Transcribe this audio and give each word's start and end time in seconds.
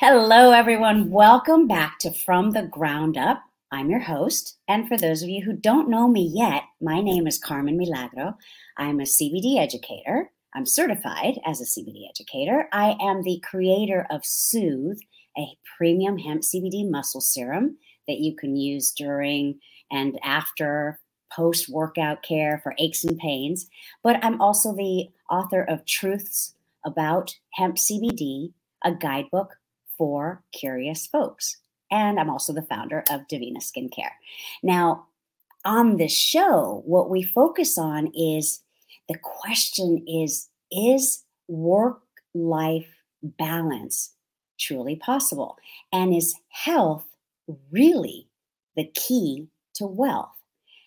Hello, 0.00 0.50
everyone. 0.50 1.12
Welcome 1.12 1.68
back 1.68 2.00
to 2.00 2.10
From 2.10 2.50
the 2.50 2.64
Ground 2.64 3.16
Up. 3.16 3.44
I'm 3.70 3.88
your 3.88 4.00
host. 4.00 4.56
And 4.66 4.88
for 4.88 4.96
those 4.96 5.22
of 5.22 5.28
you 5.28 5.44
who 5.44 5.52
don't 5.52 5.88
know 5.88 6.08
me 6.08 6.28
yet, 6.34 6.64
my 6.80 7.00
name 7.00 7.28
is 7.28 7.38
Carmen 7.38 7.78
Milagro. 7.78 8.36
I'm 8.76 8.98
a 8.98 9.04
CBD 9.04 9.56
educator. 9.56 10.32
I'm 10.52 10.66
certified 10.66 11.38
as 11.46 11.60
a 11.60 11.64
CBD 11.64 12.08
educator. 12.10 12.68
I 12.72 12.96
am 13.00 13.22
the 13.22 13.40
creator 13.48 14.04
of 14.10 14.26
Soothe, 14.26 14.98
a 15.38 15.56
premium 15.78 16.18
hemp 16.18 16.42
CBD 16.42 16.90
muscle 16.90 17.20
serum 17.20 17.78
that 18.08 18.18
you 18.18 18.34
can 18.34 18.56
use 18.56 18.90
during 18.90 19.60
and 19.92 20.18
after 20.24 20.98
post 21.32 21.68
workout 21.68 22.24
care 22.24 22.58
for 22.64 22.74
aches 22.78 23.04
and 23.04 23.16
pains. 23.16 23.68
But 24.02 24.22
I'm 24.24 24.40
also 24.40 24.74
the 24.74 25.10
author 25.30 25.62
of 25.62 25.86
Truths 25.86 26.56
About 26.84 27.36
Hemp 27.52 27.76
CBD, 27.76 28.54
a 28.84 28.92
guidebook 28.92 29.54
for 29.96 30.42
curious 30.52 31.06
folks. 31.06 31.56
And 31.90 32.18
I'm 32.18 32.30
also 32.30 32.52
the 32.52 32.62
founder 32.62 33.04
of 33.10 33.28
Divina 33.28 33.60
Skincare. 33.60 34.12
Now, 34.62 35.06
on 35.64 35.96
this 35.96 36.16
show, 36.16 36.82
what 36.84 37.10
we 37.10 37.22
focus 37.22 37.78
on 37.78 38.10
is 38.14 38.62
the 39.08 39.18
question 39.18 40.04
is 40.06 40.48
is 40.70 41.24
work 41.48 42.00
life 42.34 42.88
balance 43.22 44.14
truly 44.58 44.96
possible? 44.96 45.56
And 45.92 46.14
is 46.14 46.34
health 46.50 47.06
really 47.70 48.28
the 48.76 48.90
key 48.94 49.48
to 49.74 49.86
wealth? 49.86 50.30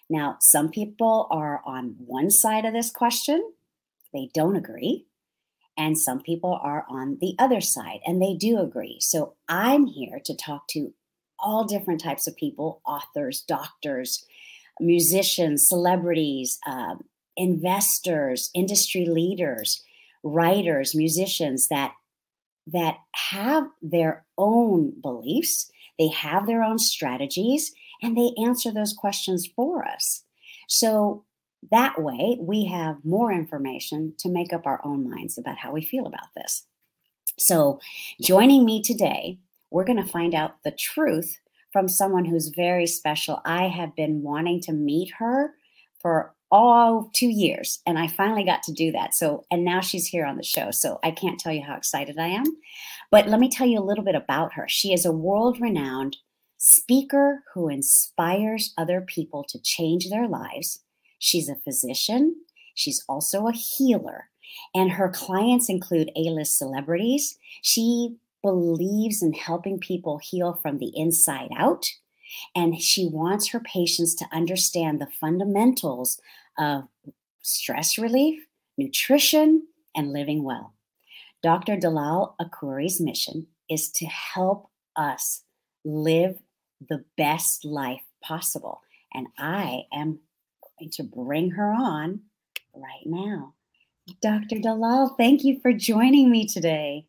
Now, 0.10 0.38
some 0.40 0.70
people 0.70 1.28
are 1.32 1.62
on 1.66 1.96
one 2.00 2.32
side 2.32 2.66
of 2.66 2.74
this 2.74 2.92
question, 2.92 3.52
they 4.14 4.30
don't 4.34 4.56
agree. 4.56 5.07
And 5.78 5.98
some 5.98 6.22
people 6.22 6.60
are 6.62 6.86
on 6.90 7.18
the 7.22 7.36
other 7.38 7.62
side 7.62 8.00
and 8.06 8.22
they 8.22 8.34
do 8.34 8.60
agree. 8.60 8.98
So 9.00 9.36
I'm 9.48 9.86
here 9.86 10.20
to 10.26 10.36
talk 10.36 10.68
to 10.70 10.94
all 11.40 11.66
different 11.66 12.02
types 12.02 12.28
of 12.28 12.36
people 12.36 12.82
authors, 12.86 13.44
doctors, 13.48 14.26
musicians, 14.80 15.68
celebrities, 15.68 16.58
um, 16.66 17.02
investors, 17.36 18.50
industry 18.56 19.06
leaders, 19.06 19.84
writers, 20.24 20.96
musicians 20.96 21.68
that 21.68 21.94
that 22.70 22.98
have 23.32 23.64
their 23.82 24.26
own 24.38 24.92
beliefs, 25.02 25.72
they 25.98 26.10
have 26.10 26.46
their 26.48 26.62
own 26.62 26.78
strategies, 26.78 27.72
and 28.02 28.18
they 28.18 28.32
answer 28.44 28.72
those 28.72 28.94
questions 28.94 29.48
for 29.56 29.88
us. 29.88 30.24
So 30.68 31.24
that 31.72 32.02
way, 32.02 32.38
we 32.40 32.66
have 32.66 33.04
more 33.04 33.32
information 33.32 34.14
to 34.20 34.30
make 34.30 34.54
up 34.54 34.66
our 34.66 34.80
own 34.84 35.10
minds 35.10 35.38
about 35.38 35.58
how 35.58 35.72
we 35.72 35.84
feel 35.84 36.06
about 36.06 36.28
this. 36.36 36.64
So, 37.40 37.80
joining 38.22 38.66
me 38.66 38.82
today, 38.82 39.40
we're 39.70 39.84
going 39.84 40.02
to 40.04 40.12
find 40.12 40.34
out 40.34 40.64
the 40.64 40.72
truth 40.72 41.38
from 41.74 41.88
someone 41.88 42.26
who's 42.26 42.48
very 42.50 42.88
special. 42.88 43.42
I 43.46 43.68
have 43.68 43.96
been 43.96 44.24
wanting 44.24 44.62
to 44.62 44.72
meet 44.72 45.12
her 45.20 45.54
for 46.00 46.34
all 46.50 47.12
two 47.14 47.28
years, 47.28 47.80
and 47.86 48.00
I 48.00 48.08
finally 48.08 48.44
got 48.44 48.64
to 48.64 48.72
do 48.72 48.92
that. 48.94 49.14
So, 49.14 49.46
and 49.52 49.66
now 49.66 49.82
she's 49.82 50.08
here 50.08 50.26
on 50.26 50.38
the 50.38 50.44
show. 50.44 50.72
So, 50.72 51.00
I 51.04 51.12
can't 51.12 51.40
tell 51.40 51.54
you 51.54 51.64
how 51.64 51.76
excited 51.76 52.18
I 52.18 52.28
am. 52.28 52.46
But 53.12 53.28
let 53.28 53.40
me 53.40 53.50
tell 53.50 53.68
you 53.68 53.80
a 53.80 53.86
little 53.86 54.04
bit 54.04 54.16
about 54.16 54.54
her. 54.54 54.66
She 54.68 54.94
is 54.94 55.06
a 55.06 55.12
world 55.12 55.60
renowned 55.60 56.18
speaker 56.58 57.44
who 57.54 57.70
inspires 57.70 58.74
other 58.78 59.02
people 59.02 59.44
to 59.50 59.62
change 59.62 60.10
their 60.10 60.28
lives 60.28 60.84
She's 61.20 61.50
a 61.50 61.56
physician, 61.56 62.36
she's 62.76 63.04
also 63.10 63.48
a 63.48 63.52
healer, 63.54 64.30
and 64.74 64.92
her 64.92 65.10
clients 65.10 65.70
include 65.70 66.12
A 66.16 66.30
list 66.30 66.58
celebrities. 66.58 67.38
She 67.62 68.18
believes 68.44 69.22
in 69.22 69.34
helping 69.34 69.80
people 69.80 70.20
heal 70.20 70.54
from 70.62 70.78
the 70.78 70.92
inside 70.96 71.50
out, 71.58 71.86
and 72.56 72.80
she 72.82 73.08
wants 73.08 73.50
her 73.50 73.60
patients 73.60 74.16
to 74.16 74.26
understand 74.32 75.00
the 75.00 75.08
fundamentals 75.08 76.20
of 76.58 76.84
stress 77.42 77.98
relief, 77.98 78.46
nutrition, 78.78 79.64
and 79.96 80.14
living 80.14 80.44
well. 80.44 80.74
Dr. 81.44 81.78
Dalal 81.78 82.36
Akoury's 82.40 83.00
mission 83.00 83.48
is 83.70 83.90
to 83.92 84.06
help 84.06 84.70
us 84.96 85.44
live 85.86 86.38
the 86.90 87.04
best 87.18 87.64
life 87.64 88.04
possible. 88.22 88.82
And 89.14 89.28
I 89.38 89.84
am 89.94 90.20
to 90.92 91.04
bring 91.04 91.52
her 91.52 91.74
on 91.74 92.22
right 92.74 93.06
now. 93.06 93.54
Dr. 94.22 94.60
Dalal, 94.60 95.16
thank 95.18 95.44
you 95.44 95.60
for 95.60 95.74
joining 95.74 96.32
me 96.32 96.48
today. 96.48 97.06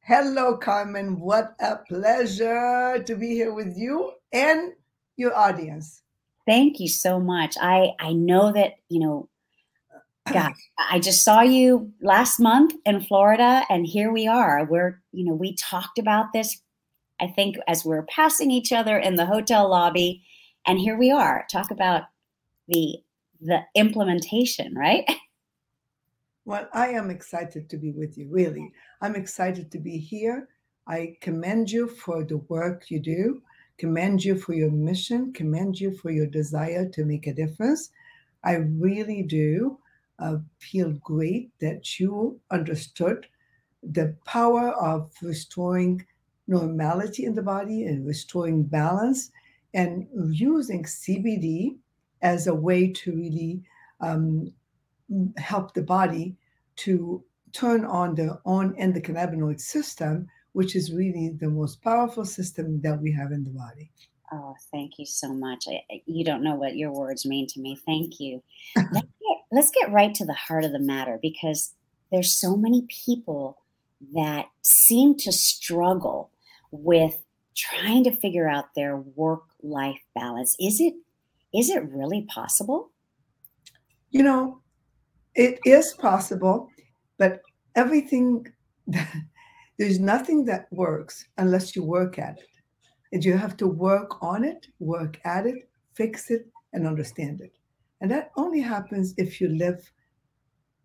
Hello, 0.00 0.56
Carmen. 0.56 1.18
What 1.18 1.56
a 1.58 1.76
pleasure 1.76 3.02
to 3.04 3.16
be 3.16 3.30
here 3.30 3.52
with 3.52 3.76
you 3.76 4.12
and 4.32 4.72
your 5.16 5.36
audience. 5.36 6.02
Thank 6.46 6.78
you 6.78 6.88
so 6.88 7.18
much. 7.18 7.56
I 7.60 7.92
I 7.98 8.12
know 8.12 8.52
that, 8.52 8.74
you 8.88 9.00
know, 9.00 9.28
God, 10.32 10.52
I 10.78 11.00
just 11.00 11.24
saw 11.24 11.40
you 11.40 11.92
last 12.00 12.38
month 12.38 12.74
in 12.84 13.00
Florida 13.00 13.64
and 13.68 13.84
here 13.84 14.12
we 14.12 14.28
are. 14.28 14.64
We're, 14.64 15.00
you 15.10 15.24
know, 15.24 15.34
we 15.34 15.56
talked 15.56 15.98
about 15.98 16.32
this 16.32 16.62
I 17.20 17.28
think 17.28 17.56
as 17.66 17.84
we 17.84 17.90
we're 17.90 18.02
passing 18.02 18.50
each 18.50 18.72
other 18.72 18.98
in 18.98 19.16
the 19.16 19.26
hotel 19.26 19.68
lobby 19.68 20.22
and 20.66 20.78
here 20.78 20.96
we 20.96 21.10
are. 21.10 21.46
Talk 21.50 21.70
about 21.70 22.04
the 22.68 22.98
the 23.40 23.60
implementation, 23.74 24.74
right? 24.74 25.04
Well, 26.46 26.68
I 26.72 26.90
am 26.90 27.10
excited 27.10 27.68
to 27.70 27.76
be 27.76 27.90
with 27.90 28.16
you, 28.16 28.28
really. 28.30 28.70
I'm 29.00 29.16
excited 29.16 29.68
to 29.72 29.80
be 29.80 29.98
here. 29.98 30.48
I 30.86 31.16
commend 31.20 31.72
you 31.72 31.88
for 31.88 32.22
the 32.22 32.36
work 32.36 32.88
you 32.88 33.00
do, 33.00 33.42
commend 33.78 34.24
you 34.24 34.36
for 34.36 34.54
your 34.54 34.70
mission, 34.70 35.32
commend 35.32 35.80
you 35.80 35.90
for 35.96 36.12
your 36.12 36.28
desire 36.28 36.88
to 36.90 37.04
make 37.04 37.26
a 37.26 37.34
difference. 37.34 37.90
I 38.44 38.58
really 38.58 39.24
do 39.24 39.80
uh, 40.20 40.36
feel 40.60 40.92
great 41.02 41.50
that 41.58 41.98
you 41.98 42.38
understood 42.52 43.26
the 43.82 44.14
power 44.24 44.70
of 44.70 45.10
restoring 45.22 46.06
normality 46.46 47.24
in 47.24 47.34
the 47.34 47.42
body 47.42 47.84
and 47.84 48.06
restoring 48.06 48.62
balance 48.62 49.32
and 49.74 50.06
using 50.30 50.84
CBD 50.84 51.76
as 52.22 52.46
a 52.46 52.54
way 52.54 52.92
to 52.92 53.12
really 53.12 53.62
um, 54.00 54.52
help 55.36 55.74
the 55.74 55.82
body 55.82 56.36
to 56.76 57.22
turn 57.52 57.84
on 57.84 58.14
the 58.14 58.38
on 58.44 58.74
endocannabinoid 58.74 59.60
system, 59.60 60.28
which 60.52 60.76
is 60.76 60.92
really 60.92 61.30
the 61.40 61.48
most 61.48 61.82
powerful 61.82 62.24
system 62.24 62.80
that 62.82 63.00
we 63.00 63.12
have 63.12 63.32
in 63.32 63.44
the 63.44 63.50
body. 63.50 63.90
Oh, 64.32 64.56
thank 64.72 64.98
you 64.98 65.06
so 65.06 65.32
much. 65.32 65.66
I, 65.68 66.02
you 66.06 66.24
don't 66.24 66.42
know 66.42 66.56
what 66.56 66.76
your 66.76 66.92
words 66.92 67.24
mean 67.24 67.46
to 67.48 67.60
me. 67.60 67.78
Thank 67.86 68.18
you. 68.18 68.42
let's, 68.76 68.92
get, 68.92 69.38
let's 69.52 69.70
get 69.70 69.92
right 69.92 70.14
to 70.14 70.24
the 70.24 70.34
heart 70.34 70.64
of 70.64 70.72
the 70.72 70.80
matter 70.80 71.18
because 71.22 71.72
there's 72.10 72.38
so 72.38 72.56
many 72.56 72.86
people 72.88 73.58
that 74.14 74.46
seem 74.62 75.16
to 75.16 75.32
struggle 75.32 76.30
with 76.70 77.22
trying 77.54 78.04
to 78.04 78.10
figure 78.10 78.48
out 78.48 78.74
their 78.74 78.96
work 78.96 79.44
life 79.62 80.00
balance. 80.14 80.56
Is 80.60 80.80
it 80.80 80.94
is 81.56 81.70
it 81.70 81.88
really 81.90 82.22
possible? 82.22 82.90
You 84.10 84.22
know, 84.22 84.60
it 85.34 85.58
is 85.64 85.94
possible, 85.94 86.68
but 87.18 87.40
everything, 87.74 88.46
there's 89.78 89.98
nothing 89.98 90.44
that 90.46 90.66
works 90.70 91.26
unless 91.38 91.74
you 91.74 91.82
work 91.82 92.18
at 92.18 92.38
it. 92.38 92.48
And 93.12 93.24
you 93.24 93.36
have 93.36 93.56
to 93.58 93.66
work 93.66 94.22
on 94.22 94.44
it, 94.44 94.66
work 94.80 95.18
at 95.24 95.46
it, 95.46 95.68
fix 95.94 96.30
it, 96.30 96.46
and 96.72 96.86
understand 96.86 97.40
it. 97.40 97.52
And 98.00 98.10
that 98.10 98.30
only 98.36 98.60
happens 98.60 99.14
if 99.16 99.40
you 99.40 99.48
live 99.48 99.90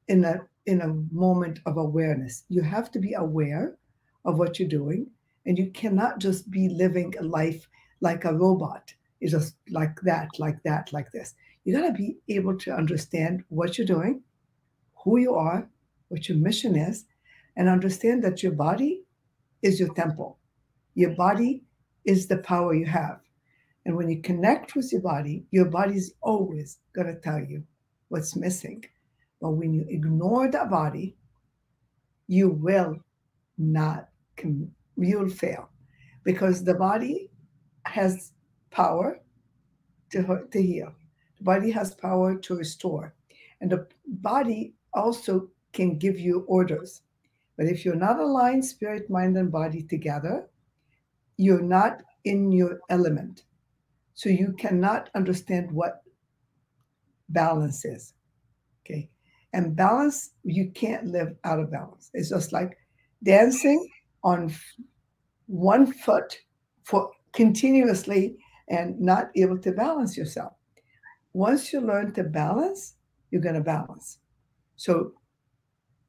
in 0.07 0.23
a 0.23 0.41
in 0.67 0.81
a 0.81 0.95
moment 1.11 1.59
of 1.65 1.77
awareness. 1.77 2.43
You 2.47 2.61
have 2.61 2.91
to 2.91 2.99
be 2.99 3.13
aware 3.13 3.75
of 4.23 4.37
what 4.37 4.59
you're 4.59 4.69
doing, 4.69 5.09
and 5.45 5.57
you 5.57 5.71
cannot 5.71 6.19
just 6.19 6.49
be 6.51 6.69
living 6.69 7.13
a 7.19 7.23
life 7.23 7.67
like 7.99 8.23
a 8.23 8.33
robot 8.33 8.93
is 9.21 9.31
just 9.31 9.55
like 9.69 10.01
that, 10.01 10.29
like 10.39 10.61
that, 10.63 10.91
like 10.91 11.11
this. 11.11 11.35
You 11.63 11.75
got 11.75 11.87
to 11.87 11.93
be 11.93 12.17
able 12.27 12.57
to 12.57 12.71
understand 12.71 13.43
what 13.49 13.77
you're 13.77 13.87
doing, 13.87 14.23
who 15.03 15.19
you 15.19 15.35
are, 15.35 15.69
what 16.09 16.27
your 16.27 16.37
mission 16.37 16.75
is, 16.75 17.05
and 17.55 17.69
understand 17.69 18.23
that 18.23 18.41
your 18.41 18.53
body 18.53 19.03
is 19.61 19.79
your 19.79 19.93
temple. 19.93 20.39
Your 20.95 21.11
body 21.11 21.63
is 22.05 22.27
the 22.27 22.37
power 22.37 22.73
you 22.73 22.85
have. 22.85 23.19
And 23.85 23.95
when 23.95 24.09
you 24.09 24.21
connect 24.21 24.75
with 24.75 24.91
your 24.91 25.01
body, 25.01 25.45
your 25.51 25.65
body's 25.65 26.13
always 26.21 26.79
going 26.93 27.07
to 27.07 27.19
tell 27.19 27.39
you 27.39 27.63
what's 28.09 28.35
missing. 28.35 28.83
But 29.39 29.51
when 29.51 29.73
you 29.73 29.85
ignore 29.87 30.49
that 30.49 30.69
body, 30.69 31.15
you 32.27 32.49
will 32.49 32.97
not, 33.57 34.09
you'll 34.97 35.29
fail 35.29 35.69
because 36.23 36.63
the 36.63 36.75
body 36.75 37.29
has 37.85 38.31
power 38.71 39.19
to, 40.11 40.47
to 40.51 40.61
heal. 40.61 40.93
The 41.37 41.43
body 41.43 41.71
has 41.71 41.93
power 41.93 42.35
to 42.35 42.55
restore. 42.55 43.13
And 43.59 43.71
the 43.71 43.87
body 44.07 44.73
also 44.93 45.49
can 45.73 45.97
give 45.97 46.19
you 46.19 46.45
orders. 46.47 47.01
But 47.57 47.67
if 47.67 47.85
you're 47.85 47.95
not 47.95 48.19
aligned, 48.19 48.65
spirit, 48.65 49.09
mind, 49.09 49.37
and 49.37 49.51
body 49.51 49.83
together, 49.83 50.49
you're 51.37 51.61
not 51.61 52.01
in 52.25 52.51
your 52.51 52.79
element. 52.89 53.43
So 54.13 54.29
you 54.29 54.53
cannot 54.53 55.09
understand 55.15 55.71
what 55.71 56.01
balance 57.29 57.85
is. 57.85 58.13
Okay. 58.83 59.09
And 59.53 59.75
balance, 59.75 60.31
you 60.43 60.71
can't 60.71 61.07
live 61.07 61.35
out 61.43 61.59
of 61.59 61.71
balance. 61.71 62.09
It's 62.13 62.29
just 62.29 62.51
like 62.51 62.77
dancing 63.23 63.87
on 64.23 64.53
one 65.47 65.91
foot 65.91 66.37
for 66.83 67.11
continuously 67.33 68.37
and 68.71 68.99
not 68.99 69.29
able 69.35 69.57
to 69.59 69.71
balance 69.73 70.15
yourself. 70.17 70.53
Once 71.33 71.71
you 71.71 71.81
learn 71.81 72.13
to 72.13 72.23
balance, 72.23 72.95
you're 73.29 73.41
going 73.41 73.55
to 73.55 73.61
balance. 73.61 74.19
So, 74.77 75.13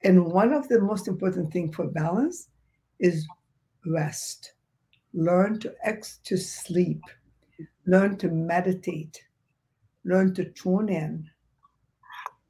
and 0.05 0.25
one 0.25 0.53
of 0.53 0.69
the 0.69 0.81
most 0.81 1.09
important 1.09 1.53
thing 1.53 1.73
for 1.73 1.89
balance 1.89 2.49
is 3.01 3.27
rest. 3.85 4.55
Learn 5.13 5.59
to 5.61 5.75
ex 5.83 6.21
to 6.25 6.37
sleep. 6.37 7.01
Learn 7.87 8.17
to 8.19 8.29
meditate. 8.29 9.21
Learn 10.05 10.33
to 10.35 10.45
tune 10.53 10.89
in. 10.89 11.29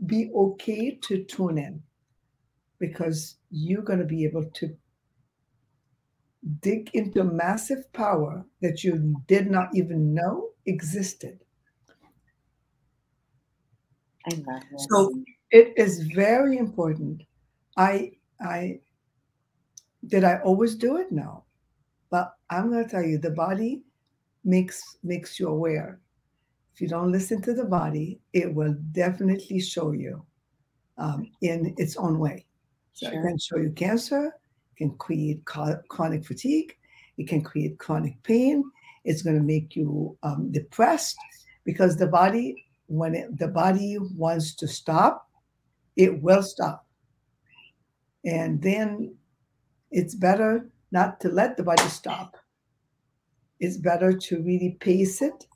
Be 0.06 0.30
okay 0.34 0.98
to 1.02 1.24
tune 1.24 1.58
in 1.58 1.82
because 2.78 3.36
you're 3.50 3.82
going 3.82 3.98
to 3.98 4.04
be 4.04 4.24
able 4.24 4.44
to 4.44 4.76
dig 6.60 6.90
into 6.94 7.24
massive 7.24 7.90
power 7.92 8.44
that 8.60 8.82
you 8.82 9.16
did 9.26 9.50
not 9.50 9.68
even 9.74 10.12
know 10.12 10.48
existed. 10.66 11.44
I 14.26 14.34
love 14.34 14.44
that. 14.46 14.64
So 14.90 15.12
it 15.50 15.72
is 15.76 16.00
very 16.00 16.58
important. 16.58 17.22
I 17.76 18.12
I 18.40 18.80
did 20.06 20.24
I 20.24 20.38
always 20.38 20.74
do 20.74 20.96
it? 20.96 21.12
No. 21.12 21.44
But 22.10 22.34
I'm 22.50 22.70
gonna 22.70 22.88
tell 22.88 23.02
you 23.02 23.18
the 23.18 23.30
body 23.30 23.82
makes 24.44 24.98
makes 25.02 25.38
you 25.38 25.48
aware. 25.48 26.00
If 26.74 26.80
you 26.80 26.88
don't 26.88 27.12
listen 27.12 27.42
to 27.42 27.54
the 27.54 27.64
body, 27.64 28.20
it 28.32 28.52
will 28.52 28.74
definitely 28.92 29.60
show 29.60 29.92
you 29.92 30.24
um, 30.98 31.30
in 31.42 31.74
its 31.76 31.96
own 31.96 32.18
way. 32.18 32.46
So 32.94 33.10
sure. 33.10 33.18
it 33.18 33.22
can 33.22 33.38
show 33.38 33.58
you 33.58 33.70
cancer, 33.70 34.34
can 34.76 34.90
create 34.96 35.44
chronic 35.44 36.24
fatigue, 36.24 36.76
it 37.18 37.28
can 37.28 37.42
create 37.42 37.78
chronic 37.78 38.22
pain, 38.22 38.64
it's 39.04 39.22
going 39.22 39.36
to 39.36 39.42
make 39.42 39.76
you 39.76 40.16
um, 40.22 40.50
depressed 40.52 41.16
because 41.64 41.96
the 41.96 42.06
body 42.06 42.64
when 42.92 43.14
it, 43.14 43.38
the 43.38 43.48
body 43.48 43.96
wants 44.16 44.54
to 44.56 44.68
stop, 44.68 45.26
it 45.96 46.22
will 46.22 46.42
stop. 46.42 46.86
And 48.24 48.60
then 48.60 49.14
it's 49.90 50.14
better 50.14 50.70
not 50.90 51.18
to 51.20 51.28
let 51.28 51.56
the 51.56 51.62
body 51.62 51.88
stop. 51.88 52.36
It's 53.60 53.78
better 53.78 54.12
to 54.12 54.42
really 54.42 54.76
pace 54.80 55.22
it, 55.22 55.46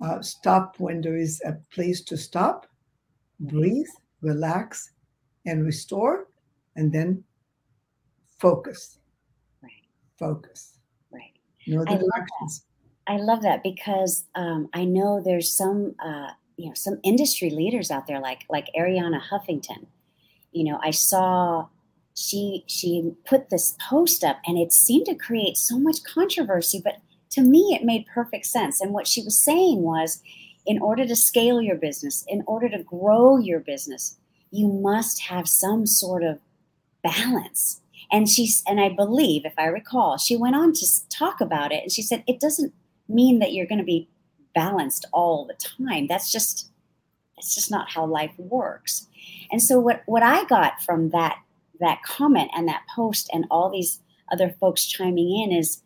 uh, 0.00 0.22
stop 0.22 0.76
when 0.78 1.00
there 1.00 1.16
is 1.16 1.40
a 1.44 1.52
place 1.72 2.02
to 2.04 2.16
stop, 2.16 2.66
breathe, 3.38 3.86
relax, 4.20 4.90
and 5.46 5.64
restore, 5.64 6.28
and 6.76 6.92
then 6.92 7.22
focus. 8.44 8.98
Right. 9.62 9.72
Focus. 10.18 10.78
Right. 11.10 11.32
Know 11.66 11.84
the 11.84 11.96
directions. 11.96 12.64
I 13.06 13.16
love 13.16 13.42
that 13.42 13.62
because 13.62 14.24
um, 14.34 14.68
I 14.72 14.84
know 14.84 15.20
there's 15.22 15.56
some 15.56 15.94
uh, 16.04 16.30
you 16.56 16.68
know 16.68 16.74
some 16.74 16.98
industry 17.02 17.50
leaders 17.50 17.90
out 17.90 18.06
there 18.06 18.20
like 18.20 18.44
like 18.48 18.68
Arianna 18.78 19.20
Huffington. 19.20 19.86
You 20.52 20.64
know, 20.64 20.80
I 20.82 20.90
saw 20.90 21.68
she 22.14 22.64
she 22.66 23.12
put 23.26 23.50
this 23.50 23.76
post 23.88 24.22
up 24.24 24.38
and 24.46 24.58
it 24.58 24.72
seemed 24.72 25.06
to 25.06 25.14
create 25.14 25.56
so 25.56 25.78
much 25.78 26.02
controversy, 26.04 26.80
but 26.82 26.98
to 27.32 27.42
me 27.42 27.76
it 27.78 27.84
made 27.84 28.06
perfect 28.06 28.46
sense. 28.46 28.80
And 28.80 28.92
what 28.92 29.08
she 29.08 29.22
was 29.22 29.44
saying 29.44 29.82
was 29.82 30.22
in 30.66 30.80
order 30.80 31.06
to 31.06 31.16
scale 31.16 31.60
your 31.60 31.76
business, 31.76 32.24
in 32.28 32.42
order 32.46 32.68
to 32.68 32.82
grow 32.82 33.36
your 33.36 33.60
business, 33.60 34.16
you 34.50 34.68
must 34.68 35.22
have 35.22 35.48
some 35.48 35.86
sort 35.86 36.22
of 36.22 36.38
balance. 37.02 37.82
And 38.14 38.28
she's 38.28 38.62
and 38.68 38.80
I 38.80 38.90
believe, 38.90 39.44
if 39.44 39.54
I 39.58 39.64
recall, 39.64 40.18
she 40.18 40.36
went 40.36 40.54
on 40.54 40.72
to 40.74 41.08
talk 41.08 41.40
about 41.40 41.72
it 41.72 41.82
and 41.82 41.90
she 41.90 42.00
said 42.00 42.22
it 42.28 42.38
doesn't 42.38 42.72
mean 43.08 43.40
that 43.40 43.52
you're 43.52 43.66
going 43.66 43.80
to 43.80 43.84
be 43.84 44.08
balanced 44.54 45.04
all 45.12 45.44
the 45.44 45.54
time. 45.54 46.06
That's 46.06 46.30
just 46.30 46.70
it's 47.36 47.56
just 47.56 47.72
not 47.72 47.90
how 47.90 48.06
life 48.06 48.30
works. 48.38 49.08
And 49.50 49.60
so 49.60 49.80
what 49.80 50.04
what 50.06 50.22
I 50.22 50.44
got 50.44 50.80
from 50.80 51.10
that 51.10 51.38
that 51.80 52.04
comment 52.04 52.52
and 52.54 52.68
that 52.68 52.84
post 52.94 53.28
and 53.32 53.46
all 53.50 53.68
these 53.68 54.00
other 54.30 54.54
folks 54.60 54.86
chiming 54.86 55.42
in 55.42 55.50
is 55.50 55.82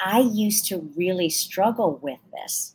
I 0.00 0.20
used 0.20 0.66
to 0.66 0.90
really 0.98 1.30
struggle 1.30 1.98
with 2.02 2.20
this 2.30 2.74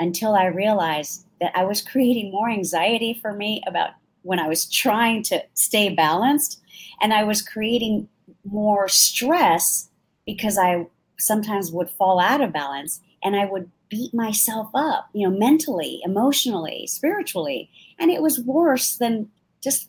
until 0.00 0.34
I 0.34 0.46
realized 0.46 1.24
that 1.40 1.52
I 1.54 1.62
was 1.62 1.82
creating 1.92 2.32
more 2.32 2.50
anxiety 2.50 3.14
for 3.14 3.32
me 3.32 3.62
about 3.64 3.90
when 4.22 4.38
I 4.38 4.48
was 4.48 4.70
trying 4.70 5.22
to 5.24 5.42
stay 5.54 5.88
balanced 5.94 6.60
and 7.00 7.12
I 7.12 7.24
was 7.24 7.42
creating 7.42 8.08
more 8.44 8.88
stress 8.88 9.88
because 10.26 10.58
I 10.58 10.86
sometimes 11.18 11.72
would 11.72 11.90
fall 11.90 12.20
out 12.20 12.40
of 12.40 12.52
balance 12.52 13.00
and 13.22 13.36
I 13.36 13.46
would 13.46 13.70
beat 13.88 14.14
myself 14.14 14.70
up, 14.74 15.08
you 15.12 15.28
know, 15.28 15.36
mentally, 15.36 16.00
emotionally, 16.04 16.86
spiritually. 16.86 17.68
And 17.98 18.10
it 18.10 18.22
was 18.22 18.40
worse 18.40 18.96
than 18.96 19.28
just 19.62 19.88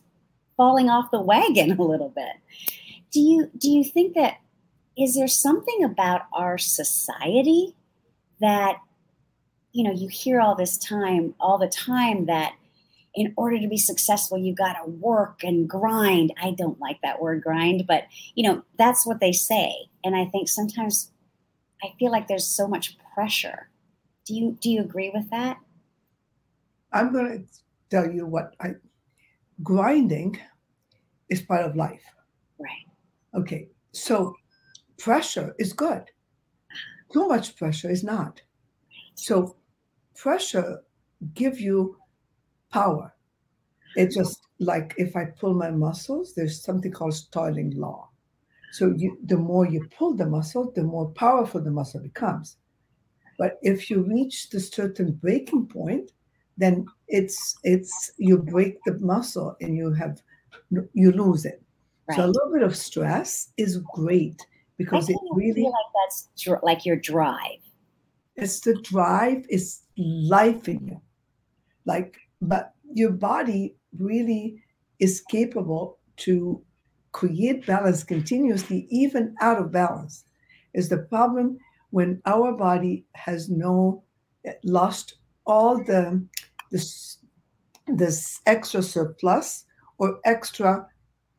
falling 0.57 0.89
off 0.89 1.11
the 1.11 1.21
wagon 1.21 1.71
a 1.79 1.83
little 1.83 2.09
bit. 2.09 2.35
Do 3.11 3.19
you 3.19 3.49
do 3.57 3.69
you 3.69 3.83
think 3.83 4.15
that 4.15 4.37
is 4.97 5.15
there 5.15 5.27
something 5.27 5.83
about 5.83 6.23
our 6.33 6.57
society 6.57 7.75
that 8.39 8.77
you 9.73 9.85
know, 9.85 9.91
you 9.91 10.09
hear 10.09 10.41
all 10.41 10.55
this 10.55 10.77
time 10.77 11.33
all 11.39 11.57
the 11.57 11.67
time 11.67 12.25
that 12.25 12.53
in 13.13 13.33
order 13.35 13.59
to 13.59 13.67
be 13.67 13.77
successful 13.77 14.37
you 14.37 14.55
got 14.55 14.73
to 14.73 14.89
work 14.89 15.43
and 15.43 15.69
grind. 15.69 16.33
I 16.41 16.51
don't 16.51 16.79
like 16.79 16.99
that 17.03 17.21
word 17.21 17.41
grind, 17.43 17.85
but 17.87 18.03
you 18.35 18.47
know, 18.47 18.63
that's 18.77 19.05
what 19.05 19.19
they 19.19 19.31
say. 19.31 19.73
And 20.03 20.15
I 20.15 20.25
think 20.25 20.47
sometimes 20.47 21.11
I 21.83 21.87
feel 21.99 22.11
like 22.11 22.27
there's 22.27 22.47
so 22.47 22.67
much 22.67 22.97
pressure. 23.13 23.69
Do 24.25 24.33
you 24.35 24.57
do 24.61 24.69
you 24.69 24.81
agree 24.81 25.11
with 25.13 25.29
that? 25.29 25.57
I'm 26.93 27.11
going 27.11 27.27
to 27.39 27.45
tell 27.89 28.09
you 28.09 28.25
what 28.25 28.55
I 28.59 28.75
grinding 29.63 30.39
is 31.29 31.41
part 31.41 31.65
of 31.65 31.75
life. 31.75 32.03
Right. 32.59 32.85
Okay. 33.35 33.67
So 33.93 34.35
pressure 34.97 35.55
is 35.59 35.73
good. 35.73 36.03
Too 37.11 37.27
much 37.27 37.57
pressure 37.57 37.89
is 37.89 38.03
not. 38.03 38.41
So 39.15 39.55
pressure 40.15 40.83
give 41.33 41.59
you 41.59 41.97
power. 42.71 43.13
It's 43.95 44.15
just 44.15 44.41
like 44.59 44.93
if 44.97 45.15
I 45.15 45.25
pull 45.25 45.53
my 45.53 45.71
muscles, 45.71 46.33
there's 46.33 46.63
something 46.63 46.91
called 46.91 47.13
Starling 47.13 47.71
law. 47.71 48.09
So 48.71 48.93
you, 48.95 49.17
the 49.25 49.37
more 49.37 49.67
you 49.67 49.87
pull 49.97 50.15
the 50.15 50.25
muscle, 50.25 50.71
the 50.73 50.83
more 50.83 51.09
powerful 51.11 51.61
the 51.61 51.71
muscle 51.71 51.99
becomes. 51.99 52.57
But 53.37 53.59
if 53.61 53.89
you 53.89 54.03
reach 54.03 54.49
the 54.49 54.59
certain 54.59 55.13
breaking 55.13 55.67
point, 55.67 56.11
then 56.57 56.85
it's 57.07 57.57
it's 57.63 58.11
you 58.17 58.37
break 58.37 58.77
the 58.85 58.99
muscle 58.99 59.55
and 59.61 59.75
you 59.75 59.91
have 59.93 60.21
you 60.93 61.11
lose 61.11 61.45
it. 61.45 61.61
Right. 62.07 62.15
So 62.15 62.25
a 62.25 62.27
little 62.27 62.53
bit 62.53 62.63
of 62.63 62.75
stress 62.75 63.49
is 63.57 63.79
great 63.93 64.45
because 64.77 65.09
it 65.09 65.17
really 65.33 65.53
feel 65.53 65.71
like 65.71 66.05
that's 66.05 66.29
dr- 66.37 66.63
like 66.63 66.85
your 66.85 66.97
drive. 66.97 67.61
It's 68.35 68.59
the 68.59 68.75
drive. 68.81 69.45
It's 69.49 69.83
life 69.97 70.69
in 70.69 70.87
you, 70.87 71.01
like 71.85 72.17
but 72.41 72.73
your 72.93 73.11
body 73.11 73.75
really 73.97 74.61
is 74.99 75.21
capable 75.29 75.99
to 76.17 76.61
create 77.11 77.65
balance 77.65 78.03
continuously, 78.03 78.87
even 78.89 79.35
out 79.41 79.59
of 79.59 79.71
balance, 79.71 80.25
is 80.73 80.89
the 80.89 80.97
problem 80.97 81.57
when 81.89 82.21
our 82.25 82.53
body 82.53 83.05
has 83.13 83.49
no 83.49 84.03
lost 84.63 85.15
all 85.45 85.83
the 85.83 86.25
this 86.71 87.17
this 87.87 88.39
extra 88.45 88.81
surplus 88.81 89.65
or 89.97 90.19
extra 90.25 90.87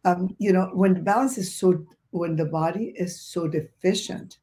um, 0.04 0.34
you 0.38 0.52
know 0.52 0.70
when 0.74 0.94
the 0.94 1.00
balance 1.00 1.38
is 1.38 1.54
so 1.54 1.84
when 2.10 2.36
the 2.36 2.44
body 2.44 2.92
is 2.96 3.20
so 3.20 3.48
deficient 3.48 4.38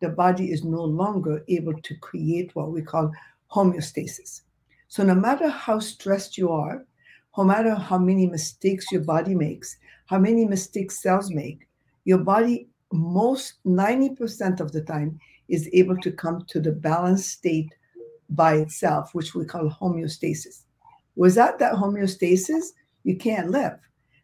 the 0.00 0.08
body 0.08 0.50
is 0.50 0.64
no 0.64 0.82
longer 0.82 1.44
able 1.48 1.74
to 1.82 1.94
create 1.98 2.54
what 2.54 2.72
we 2.72 2.82
call 2.82 3.12
homeostasis 3.50 4.40
so 4.94 5.02
no 5.02 5.14
matter 5.14 5.48
how 5.48 5.78
stressed 5.78 6.38
you 6.38 6.50
are 6.50 6.76
no 7.36 7.44
matter 7.44 7.74
how 7.74 7.98
many 7.98 8.26
mistakes 8.26 8.92
your 8.92 9.04
body 9.14 9.34
makes 9.34 9.76
how 10.06 10.18
many 10.18 10.44
mistakes 10.44 11.00
cells 11.00 11.30
make, 11.30 11.66
your 12.04 12.18
body 12.18 12.68
most 12.92 13.54
90% 13.66 14.60
of 14.60 14.72
the 14.72 14.82
time 14.82 15.18
is 15.48 15.68
able 15.72 15.96
to 15.98 16.12
come 16.12 16.44
to 16.48 16.60
the 16.60 16.72
balanced 16.72 17.30
state 17.30 17.74
by 18.30 18.54
itself, 18.56 19.14
which 19.14 19.34
we 19.34 19.44
call 19.44 19.68
homeostasis. 19.68 20.62
Without 21.16 21.58
that 21.58 21.74
homeostasis, 21.74 22.66
you 23.04 23.16
can't 23.16 23.50
live 23.50 23.78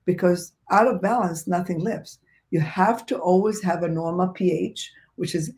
because 0.04 0.52
out 0.70 0.86
of 0.86 1.02
balance, 1.02 1.46
nothing 1.46 1.78
lives. 1.78 2.18
You 2.50 2.60
have 2.60 3.06
to 3.06 3.18
always 3.18 3.62
have 3.62 3.82
a 3.82 3.88
normal 3.88 4.28
pH 4.28 4.90
which 5.16 5.34
is 5.34 5.52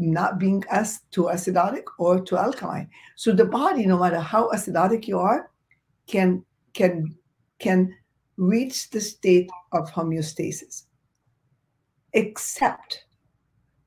not 0.00 0.38
being 0.38 0.64
as 0.70 1.00
too 1.10 1.24
acidotic 1.24 1.84
or 1.98 2.20
too 2.20 2.38
alkaline. 2.38 2.88
So 3.16 3.32
the 3.32 3.44
body, 3.44 3.84
no 3.84 3.98
matter 3.98 4.18
how 4.18 4.48
acidotic 4.50 5.06
you 5.06 5.18
are, 5.18 5.50
can 6.06 6.44
can 6.72 7.14
can 7.58 7.94
reach 8.36 8.90
the 8.90 9.00
state 9.00 9.50
of 9.72 9.90
homeostasis, 9.90 10.84
except 12.14 13.04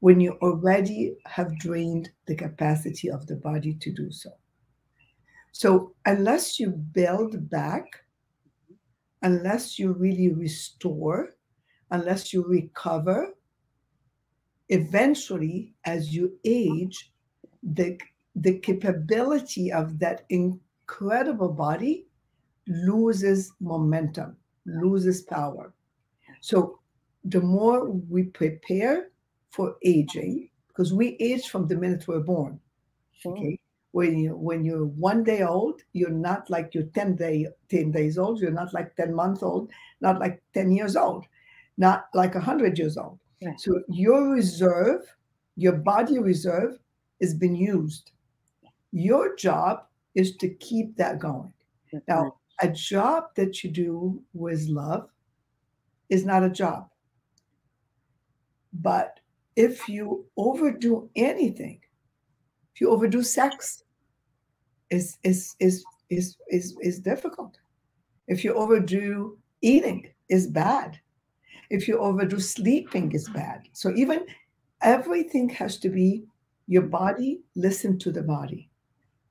when 0.02 0.20
you 0.20 0.34
already 0.42 1.16
have 1.26 1.58
drained 1.58 2.10
the 2.28 2.36
capacity 2.36 3.10
of 3.10 3.26
the 3.26 3.38
body 3.38 3.74
to 3.74 3.92
do 3.92 4.12
so. 4.12 4.30
So 5.52 5.96
unless 6.06 6.60
you 6.60 6.70
build 6.70 7.50
back, 7.50 7.86
unless 9.24 9.80
you 9.80 9.94
really 9.94 10.34
restore, 10.34 11.30
unless 11.92 12.34
you 12.34 12.44
recover, 12.44 13.34
eventually, 14.70 15.74
as 15.86 16.14
you 16.16 16.38
age, 16.46 17.12
the, 17.64 18.00
the 18.36 18.60
capability 18.60 19.72
of 19.72 20.00
that 20.00 20.26
incredible 20.30 21.50
body 21.50 22.08
loses 22.68 23.52
momentum, 23.60 24.38
loses 24.66 25.22
power. 25.24 25.74
So 26.42 26.80
the 27.26 27.42
more 27.42 27.90
we 27.90 28.24
prepare 28.24 29.10
for 29.50 29.76
aging, 29.84 30.50
because 30.68 30.94
we 30.94 31.16
age 31.20 31.50
from 31.50 31.68
the 31.68 31.76
minute 31.78 32.08
we're 32.08 32.20
born. 32.20 32.60
Sure. 33.14 33.34
Okay. 33.34 33.60
When 33.92 34.18
you 34.18 34.36
when 34.36 34.66
you're 34.66 34.86
one 34.86 35.24
day 35.24 35.44
old, 35.44 35.82
you're 35.94 36.10
not 36.10 36.50
like 36.50 36.74
you're 36.74 36.90
10 36.96 37.16
day 37.16 37.48
10 37.70 37.92
days 37.92 38.18
old, 38.18 38.42
you're 38.42 38.52
not 38.52 38.74
like 38.74 38.96
10 38.96 39.14
months 39.14 39.44
old, 39.44 39.70
not 40.02 40.20
like 40.20 40.42
10 40.54 40.72
years 40.72 40.96
old, 40.96 41.26
not 41.78 42.06
like 42.14 42.34
100 42.34 42.78
years 42.80 42.98
old. 42.98 43.20
Right. 43.46 43.60
So 43.60 43.82
your 43.90 44.30
reserve, 44.30 45.02
your 45.56 45.74
body 45.74 46.20
reserve, 46.20 46.80
has 47.22 47.34
been 47.34 47.56
used. 47.56 48.12
Your 48.92 49.36
job 49.36 49.86
is 50.16 50.36
to 50.38 50.50
keep 50.50 50.96
that 50.98 51.20
going. 51.20 51.54
Now, 52.08 52.36
a 52.62 52.70
job 52.70 53.26
that 53.36 53.64
you 53.64 53.70
do 53.70 54.22
with 54.34 54.68
love 54.68 55.10
is 56.10 56.26
not 56.26 56.44
a 56.44 56.50
job. 56.50 56.90
But 58.74 59.20
if 59.56 59.88
you 59.88 60.26
overdo 60.38 61.10
anything, 61.16 61.80
if 62.74 62.82
you 62.82 62.90
overdo 62.90 63.22
sex, 63.24 63.84
is 64.90 65.18
is 65.24 65.56
is 65.60 65.84
is 66.10 66.38
is 66.50 66.76
is 66.82 67.00
difficult. 67.00 67.58
If 68.28 68.44
you 68.44 68.54
overdo 68.54 69.38
eating, 69.62 70.08
is 70.30 70.48
bad. 70.48 71.00
If 71.70 71.88
you 71.88 72.00
overdo 72.00 72.40
sleeping, 72.40 73.12
is 73.12 73.26
mm-hmm. 73.26 73.40
bad. 73.40 73.70
So 73.74 73.94
even 73.96 74.26
everything 74.82 75.50
has 75.50 75.78
to 75.80 75.90
be 75.90 76.24
your 76.68 76.84
body. 76.84 77.42
Listen 77.56 77.98
to 78.00 78.12
the 78.12 78.24
body. 78.24 78.70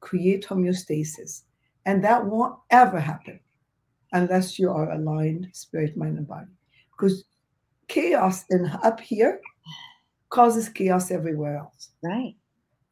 Create 0.01 0.47
homeostasis 0.47 1.43
and 1.87 2.03
that 2.05 2.25
won't 2.25 2.57
ever 2.71 3.01
happen 3.01 3.41
unless 4.12 4.59
you 4.59 4.71
are 4.71 4.93
aligned 4.93 5.49
spirit, 5.53 5.97
mind, 5.97 6.19
and 6.19 6.27
body. 6.27 6.51
Because 6.93 7.25
chaos 7.89 8.45
in 8.51 8.67
up 8.83 9.01
here 9.01 9.41
causes 10.31 10.69
chaos 10.69 11.11
everywhere 11.11 11.57
else. 11.57 11.91
Right. 12.03 12.35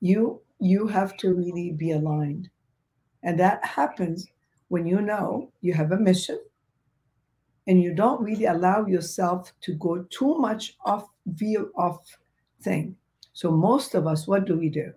You 0.01 0.41
you 0.59 0.87
have 0.87 1.17
to 1.19 1.35
really 1.35 1.73
be 1.73 1.93
aligned. 1.93 2.51
And 3.23 3.39
that 3.39 3.65
happens 3.65 4.27
when 4.69 4.87
you 4.87 5.01
know 5.01 5.51
you 5.61 5.73
have 5.75 5.93
a 5.93 5.99
mission 5.99 6.39
and 7.71 7.81
you 7.81 7.95
don't 7.95 8.21
really 8.21 8.47
allow 8.47 8.85
yourself 8.85 9.53
to 9.61 9.75
go 9.75 10.05
too 10.11 10.37
much 10.39 10.77
off 10.85 11.09
view 11.27 11.71
off 11.77 12.01
thing. 12.63 12.97
So 13.33 13.53
most 13.53 13.95
of 13.95 14.09
us, 14.09 14.27
what 14.27 14.45
do 14.45 14.59
we 14.59 14.69
do? 14.69 14.93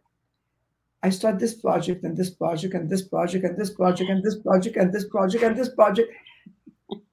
I 1.04 1.12
start 1.12 1.38
this 1.38 1.54
project 1.54 2.04
and 2.04 2.18
this 2.18 2.32
project 2.32 2.74
and 2.74 2.90
this 2.90 3.04
project 3.04 3.46
and 3.46 3.60
this 3.60 3.70
project 3.70 4.10
and 4.10 4.24
this 4.24 4.40
project 4.40 4.76
and 4.76 4.92
this 4.92 5.06
project 5.08 5.44
and 5.44 5.56
this 5.56 5.70
project. 5.70 6.12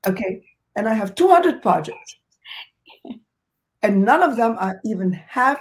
Okay. 0.07 0.43
And 0.77 0.89
I 0.89 0.95
have 0.95 1.15
200 1.15 1.61
projects. 1.61 2.17
And 3.83 4.03
none 4.03 4.23
of 4.23 4.39
them 4.39 4.57
are 4.59 4.81
even 4.87 5.13
half 5.13 5.61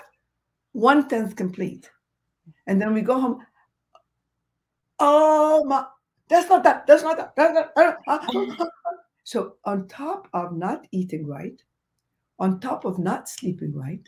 one 0.72 1.10
tenth 1.10 1.36
complete. 1.36 1.92
And 2.68 2.82
then 2.82 2.94
we 2.94 3.02
go 3.02 3.20
home. 3.20 3.46
Oh 4.98 5.66
my, 5.66 5.84
that's 6.30 6.48
not 6.48 6.64
that. 6.64 6.88
That's 6.88 7.04
not 7.04 7.18
that. 7.18 7.34
That's 7.36 7.54
not, 7.54 7.76
that. 8.08 8.70
So 9.24 9.56
on 9.66 9.88
top 9.88 10.28
of 10.34 10.56
not 10.56 10.88
eating 10.92 11.28
right, 11.28 11.62
on 12.40 12.60
top 12.60 12.86
of 12.86 13.00
not 13.00 13.30
sleeping 13.30 13.74
right, 13.74 14.08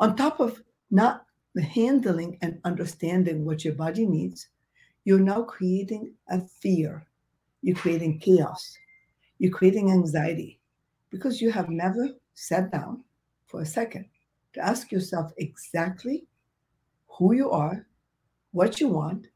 on 0.00 0.16
top 0.16 0.40
of 0.40 0.62
not 0.90 1.26
handling 1.62 2.38
and 2.42 2.60
understanding 2.64 3.44
what 3.44 3.64
your 3.64 3.74
body 3.74 4.06
needs, 4.06 4.48
you're 5.04 5.20
now 5.20 5.42
creating 5.42 6.12
a 6.28 6.40
fear. 6.40 7.06
You're 7.62 7.76
creating 7.76 8.18
chaos. 8.18 8.76
You're 9.38 9.52
creating 9.52 9.90
anxiety 9.90 10.60
because 11.10 11.40
you 11.40 11.50
have 11.50 11.68
never 11.68 12.08
sat 12.34 12.72
down 12.72 13.04
for 13.46 13.60
a 13.60 13.66
second 13.66 14.06
to 14.54 14.60
ask 14.60 14.90
yourself 14.90 15.32
exactly 15.36 16.26
who 17.08 17.34
you 17.34 17.50
are, 17.50 17.86
what 18.52 18.80
you 18.80 18.88
want, 18.88 19.28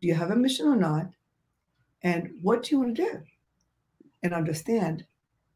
do 0.00 0.08
you 0.08 0.14
have 0.14 0.30
a 0.30 0.36
mission 0.36 0.66
or 0.66 0.76
not, 0.76 1.10
and 2.02 2.30
what 2.42 2.64
do 2.64 2.70
you 2.74 2.80
want 2.80 2.96
to 2.96 3.02
do? 3.02 3.22
And 4.22 4.34
understand 4.34 5.04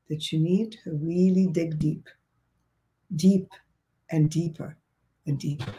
that 0.08 0.32
you 0.32 0.40
need 0.40 0.78
to 0.84 0.92
really 0.92 1.48
dig 1.52 1.78
deep, 1.78 2.08
deep 3.16 3.48
and 4.10 4.30
deeper 4.30 4.76
and 5.26 5.38
deeper 5.38 5.74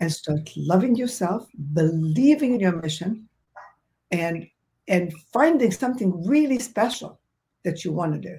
and 0.00 0.12
start 0.12 0.50
loving 0.56 0.96
yourself, 0.96 1.48
believing 1.72 2.54
in 2.54 2.60
your 2.60 2.80
mission, 2.80 3.28
and 4.10 4.46
and 4.88 5.12
finding 5.32 5.72
something 5.72 6.26
really 6.26 6.58
special 6.58 7.20
that 7.64 7.84
you 7.84 7.92
want 7.92 8.14
to 8.14 8.20
do. 8.20 8.38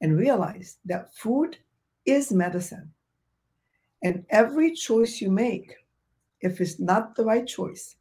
And 0.00 0.16
realize 0.16 0.78
that 0.86 1.12
food 1.14 1.58
is 2.06 2.32
medicine. 2.32 2.90
And 4.02 4.24
every 4.30 4.72
choice 4.72 5.20
you 5.20 5.30
make, 5.30 5.74
if 6.40 6.60
it's 6.60 6.80
not 6.80 7.16
the 7.16 7.24
right 7.24 7.46
choice, 7.46 7.96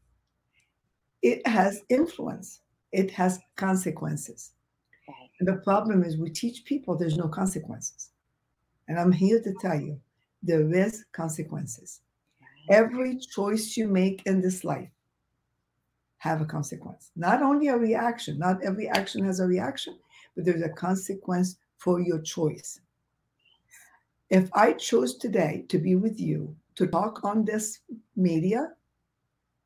it 1.22 1.46
has 1.46 1.82
influence, 1.90 2.62
it 2.94 3.12
has 3.12 3.40
consequences. 3.58 4.54
And 5.40 5.48
the 5.48 5.56
problem 5.56 6.04
is 6.04 6.18
we 6.18 6.30
teach 6.30 6.66
people 6.66 6.96
there's 6.96 7.18
no 7.18 7.28
consequences. 7.28 8.12
And 8.88 9.00
I'm 9.00 9.12
here 9.12 9.42
to 9.42 9.54
tell 9.62 9.80
you 9.80 10.00
there 10.44 10.74
is 10.74 11.06
consequences. 11.12 12.02
Every 12.70 13.18
choice 13.18 13.78
you 13.78 13.88
make 13.88 14.22
in 14.26 14.42
this 14.42 14.64
life 14.64 14.90
have 16.18 16.42
a 16.42 16.46
consequence. 16.46 17.12
Not 17.16 17.42
only 17.42 17.70
a 17.70 17.78
reaction 17.78 18.38
not 18.38 18.62
every 18.64 18.90
action 18.90 19.24
has 19.26 19.40
a 19.40 19.46
reaction 19.46 19.98
but 20.36 20.46
there's 20.46 20.62
a 20.62 20.70
consequence 20.70 21.58
for 21.78 22.02
your 22.02 22.20
choice. 22.20 22.82
If 24.30 24.50
i 24.54 24.74
chose 24.74 25.18
today 25.18 25.66
to 25.70 25.78
be 25.80 25.96
with 25.96 26.20
you 26.20 26.56
to 26.76 26.88
talk 26.88 27.24
on 27.24 27.46
this 27.46 27.80
media 28.16 28.72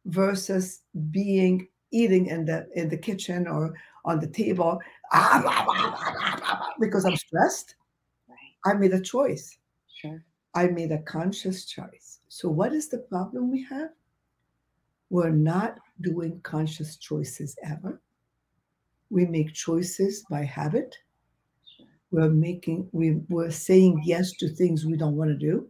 versus 0.05 0.81
being 1.11 1.67
eating 1.91 2.27
in 2.27 2.45
the 2.45 2.67
in 2.75 2.89
the 2.89 2.97
kitchen 2.97 3.47
or 3.47 3.73
on 4.05 4.19
the 4.19 4.27
table 4.27 4.79
because 6.79 7.05
i'm 7.05 7.15
stressed 7.15 7.75
i 8.65 8.73
made 8.73 8.93
a 8.93 9.01
choice 9.01 9.57
sure 9.93 10.23
i 10.55 10.67
made 10.67 10.91
a 10.91 11.01
conscious 11.03 11.65
choice 11.65 12.13
so, 12.33 12.49
what 12.49 12.73
is 12.73 12.89
the 12.89 12.97
problem 12.97 13.51
we 13.51 13.61
have? 13.69 13.91
We're 15.11 15.29
not 15.29 15.77
doing 16.01 16.41
conscious 16.41 16.97
choices 16.97 17.55
ever. 17.63 18.01
We 19.11 19.27
make 19.27 19.53
choices 19.53 20.25
by 20.31 20.43
habit. 20.43 20.97
We're 22.09 22.31
making, 22.31 22.89
we, 22.91 23.21
we're 23.29 23.51
saying 23.51 24.01
yes 24.03 24.31
to 24.37 24.49
things 24.49 24.83
we 24.83 24.97
don't 24.97 25.15
want 25.15 25.29
to 25.29 25.37
do. 25.37 25.69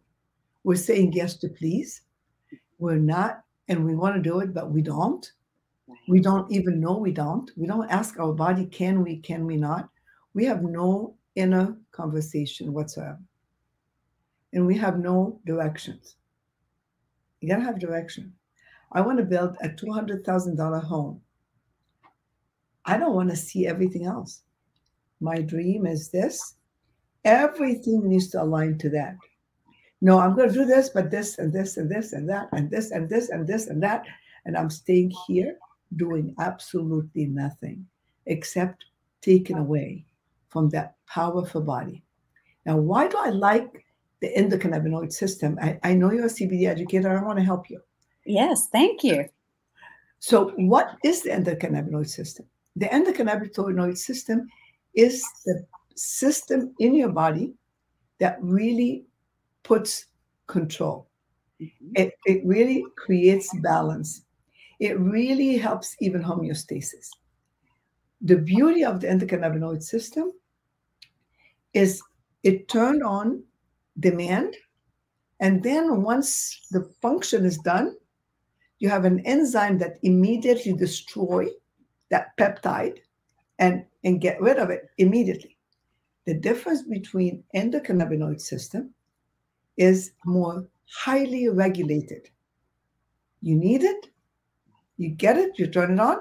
We're 0.63 0.77
saying 0.77 1.11
yes 1.11 1.35
to 1.39 1.49
please. 1.49 2.03
We're 2.79 2.95
not, 2.95 3.43
and 3.67 3.85
we 3.85 3.93
want 3.93 4.15
to 4.15 4.21
do 4.21 4.39
it, 4.39 4.53
but 4.53 4.71
we 4.71 4.81
don't. 4.81 5.29
We 6.07 6.19
don't 6.19 6.51
even 6.51 6.79
know 6.79 6.97
we 6.97 7.11
don't. 7.11 7.49
We 7.55 7.67
don't 7.67 7.89
ask 7.89 8.19
our 8.19 8.33
body, 8.33 8.65
can 8.65 9.03
we, 9.03 9.17
can 9.17 9.45
we 9.45 9.57
not? 9.57 9.89
We 10.33 10.45
have 10.45 10.63
no 10.63 11.15
inner 11.35 11.77
conversation 11.91 12.73
whatsoever. 12.73 13.19
And 14.53 14.67
we 14.67 14.77
have 14.77 14.99
no 14.99 15.39
directions. 15.45 16.15
You 17.41 17.49
gotta 17.49 17.63
have 17.63 17.79
direction. 17.79 18.33
I 18.91 19.01
want 19.01 19.17
to 19.17 19.25
build 19.25 19.57
a 19.61 19.69
$200,000 19.69 20.83
home. 20.83 21.21
I 22.85 22.97
don't 22.97 23.15
want 23.15 23.29
to 23.29 23.35
see 23.35 23.65
everything 23.65 24.05
else. 24.05 24.43
My 25.19 25.41
dream 25.41 25.85
is 25.85 26.09
this. 26.09 26.55
Everything 27.25 28.07
needs 28.07 28.27
to 28.29 28.43
align 28.43 28.77
to 28.79 28.89
that. 28.89 29.15
No, 30.01 30.19
I'm 30.19 30.35
to 30.35 30.49
do 30.49 30.65
this, 30.65 30.89
but 30.89 31.09
this 31.09 31.39
and 31.39 31.53
this 31.53 31.77
and 31.77 31.89
this 31.89 32.11
and 32.11 32.29
that 32.29 32.49
and 32.51 32.69
this 32.69 32.91
and 32.91 33.09
this 33.09 33.29
and 33.29 33.47
this 33.47 33.67
and 33.67 33.81
that. 33.81 34.05
And 34.45 34.57
I'm 34.57 34.69
staying 34.69 35.13
here 35.27 35.57
doing 35.97 36.35
absolutely 36.39 37.25
nothing 37.25 37.85
except 38.25 38.85
taken 39.21 39.57
away 39.57 40.05
from 40.49 40.69
that 40.69 40.95
powerful 41.07 41.61
body. 41.61 42.03
Now, 42.65 42.77
why 42.77 43.07
do 43.07 43.17
I 43.17 43.29
like 43.29 43.83
the 44.23 44.33
endocannabinoid 44.41 45.11
system. 45.11 45.59
I, 45.61 45.77
I 45.83 45.93
know 45.93 46.11
you're 46.11 46.27
a 46.27 46.29
CBD 46.29 46.65
educator. 46.67 47.09
I 47.15 47.21
want 47.21 47.37
to 47.39 47.43
help 47.43 47.69
you. 47.69 47.81
Yes, 48.25 48.69
thank 48.69 49.03
you. 49.03 49.25
So, 50.19 50.53
what 50.55 50.95
is 51.03 51.23
the 51.23 51.31
endocannabinoid 51.31 52.07
system? 52.07 52.45
The 52.77 52.85
endocannabinoid 52.85 53.97
system 53.97 54.47
is 54.95 55.21
the 55.45 55.65
system 55.95 56.73
in 56.79 56.95
your 56.95 57.09
body 57.09 57.53
that 58.19 58.37
really 58.39 59.03
puts 59.63 60.05
control. 60.47 61.09
Mm-hmm. 61.61 61.91
It, 61.95 62.13
it 62.25 62.45
really 62.45 62.85
creates 62.95 63.53
balance. 63.61 64.22
It 64.83 64.99
really 64.99 65.55
helps 65.55 65.95
even 66.01 66.21
homeostasis. 66.21 67.07
The 68.19 68.35
beauty 68.35 68.83
of 68.83 68.99
the 68.99 69.07
endocannabinoid 69.07 69.81
system 69.81 70.33
is 71.73 72.01
it 72.43 72.67
turned 72.67 73.01
on 73.01 73.43
demand. 74.01 74.57
And 75.39 75.63
then 75.63 76.01
once 76.01 76.67
the 76.71 76.93
function 77.01 77.45
is 77.45 77.57
done, 77.59 77.95
you 78.79 78.89
have 78.89 79.05
an 79.05 79.21
enzyme 79.21 79.77
that 79.77 79.99
immediately 80.03 80.73
destroy 80.73 81.47
that 82.09 82.35
peptide 82.37 82.97
and, 83.59 83.85
and 84.03 84.19
get 84.19 84.41
rid 84.41 84.57
of 84.57 84.69
it 84.69 84.89
immediately. 84.97 85.55
The 86.25 86.33
difference 86.33 86.81
between 86.81 87.45
endocannabinoid 87.55 88.41
system 88.41 88.93
is 89.77 90.11
more 90.25 90.67
highly 90.93 91.47
regulated. 91.47 92.27
You 93.39 93.55
need 93.55 93.83
it, 93.83 94.09
you 94.97 95.09
get 95.09 95.37
it, 95.37 95.57
you 95.57 95.67
turn 95.67 95.93
it 95.93 95.99
on, 95.99 96.17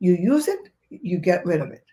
you 0.00 0.14
use 0.14 0.48
it, 0.48 0.70
you 0.90 1.18
get 1.18 1.44
rid 1.46 1.60
of 1.60 1.70
it. 1.70 1.84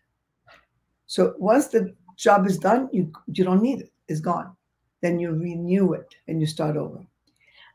So 1.08 1.34
once 1.38 1.68
the 1.68 1.96
job 2.18 2.46
is 2.48 2.58
done, 2.58 2.90
you 2.92 3.12
you 3.28 3.44
don't 3.44 3.62
need 3.62 3.82
it, 3.82 3.92
it's 4.08 4.20
gone. 4.20 4.56
Then 5.02 5.20
you 5.20 5.32
renew 5.32 5.94
it 5.94 6.14
and 6.28 6.42
you 6.42 6.48
start 6.48 6.76
over. 6.76 7.06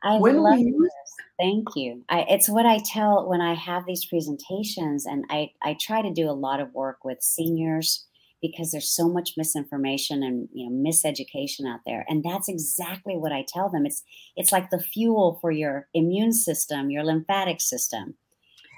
I 0.02 0.18
when 0.18 0.36
love 0.36 0.56
we 0.56 0.64
use, 0.64 0.82
this. 0.82 1.24
Thank 1.38 1.68
you. 1.74 2.04
I, 2.10 2.26
it's 2.28 2.48
what 2.48 2.66
I 2.66 2.78
tell 2.84 3.26
when 3.26 3.40
I 3.40 3.54
have 3.54 3.86
these 3.86 4.04
presentations, 4.04 5.06
and 5.06 5.24
I, 5.30 5.50
I 5.62 5.76
try 5.80 6.02
to 6.02 6.12
do 6.12 6.28
a 6.28 6.32
lot 6.32 6.60
of 6.60 6.72
work 6.74 7.04
with 7.04 7.22
seniors 7.22 8.04
because 8.44 8.70
there's 8.70 8.90
so 8.90 9.08
much 9.08 9.32
misinformation 9.38 10.22
and 10.22 10.50
you 10.52 10.68
know 10.68 10.90
miseducation 10.90 11.66
out 11.66 11.80
there 11.86 12.04
and 12.10 12.22
that's 12.22 12.46
exactly 12.46 13.16
what 13.16 13.32
i 13.32 13.42
tell 13.48 13.70
them 13.70 13.86
it's 13.86 14.02
it's 14.36 14.52
like 14.52 14.68
the 14.68 14.78
fuel 14.78 15.38
for 15.40 15.50
your 15.50 15.88
immune 15.94 16.30
system 16.30 16.90
your 16.90 17.02
lymphatic 17.02 17.58
system 17.58 18.14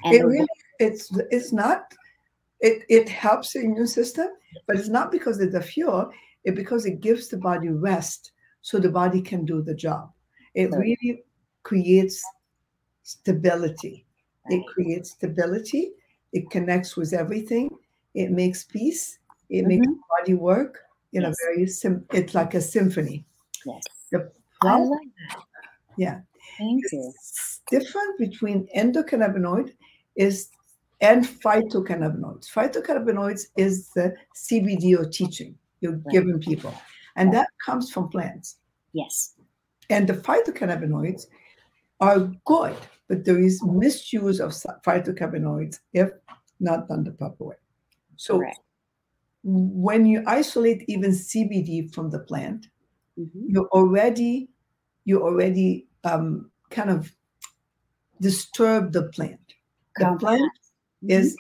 and 0.05 0.15
it 0.15 0.25
really 0.25 0.47
it's 0.79 1.11
it's 1.31 1.53
not 1.53 1.95
it 2.61 2.85
it 2.89 3.09
helps 3.09 3.53
the 3.53 3.61
immune 3.61 3.87
system 3.87 4.29
but 4.67 4.77
it's 4.77 4.89
not 4.89 5.11
because 5.11 5.41
it's 5.41 5.53
the 5.53 5.61
fuel 5.61 6.11
it 6.45 6.55
because 6.55 6.87
it 6.87 7.01
gives 7.01 7.29
the 7.29 7.37
body 7.37 7.69
rest 7.69 8.33
so 8.63 8.79
the 8.79 8.89
body 8.89 9.21
can 9.21 9.45
do 9.45 9.63
the 9.63 9.75
job 9.75 10.11
it 10.55 10.71
right. 10.71 10.81
really 10.81 11.23
creates 11.63 12.23
stability 13.03 14.05
right. 14.49 14.59
it 14.59 14.67
creates 14.67 15.11
stability 15.11 15.93
it 16.33 16.49
connects 16.51 16.97
with 16.97 17.13
everything 17.13 17.69
it 18.15 18.31
makes 18.31 18.65
peace 18.65 19.19
it 19.51 19.59
mm-hmm. 19.59 19.69
makes 19.69 19.87
the 19.87 19.99
body 20.21 20.35
work 20.35 20.87
in 21.13 21.23
yes. 21.23 21.33
a 21.33 21.47
very 21.47 21.67
sim. 21.67 22.05
It's 22.13 22.35
like 22.35 22.55
a 22.55 22.61
symphony. 22.61 23.25
Yes. 23.65 23.83
The 24.13 24.31
problem, 24.61 24.93
I 24.93 24.97
like 24.97 25.09
that. 25.31 25.45
Yeah. 25.97 26.21
Thank 26.59 26.83
you. 26.93 27.13
Different 27.71 28.19
between 28.19 28.69
endocannabinoid 28.77 29.73
is 30.17 30.49
and 31.01 31.27
phytocannabinoids. 31.27 32.51
Phytocannabinoids 32.51 33.47
is 33.57 33.91
the 33.91 34.15
CBD 34.35 34.85
you're 34.85 35.09
teaching, 35.09 35.55
you're 35.81 35.93
right. 35.93 36.13
giving 36.13 36.41
people, 36.41 36.75
and 37.17 37.33
that 37.35 37.49
comes 37.65 37.91
from 37.91 38.09
plants. 38.09 38.57
Yes. 38.93 39.35
And 39.91 40.09
the 40.09 40.15
phytocannabinoids 40.15 41.27
are 42.01 42.31
good, 42.45 42.77
but 43.09 43.25
there 43.25 43.39
is 43.39 43.63
misuse 43.63 44.41
of 44.41 44.53
phytocannabinoids 44.85 45.81
if 45.93 46.11
not 46.61 46.89
done 46.89 47.05
the 47.05 47.13
proper 47.13 47.45
way. 47.45 47.57
So 48.17 48.43
when 49.45 50.07
you 50.07 50.25
isolate 50.27 50.85
even 50.89 51.13
CBD 51.13 51.95
from 51.95 52.11
the 52.11 52.19
plant, 52.21 52.69
mm-hmm. 53.19 53.47
you 53.49 53.69
already 53.73 54.49
you 55.05 55.23
already 55.23 55.87
um, 56.03 56.51
kind 56.71 56.91
of 56.91 57.13
disturb 58.21 58.93
the 58.93 59.05
plant. 59.05 59.46
The 59.99 60.17
plant 60.19 60.53
mm-hmm. 61.05 61.11
is 61.11 61.37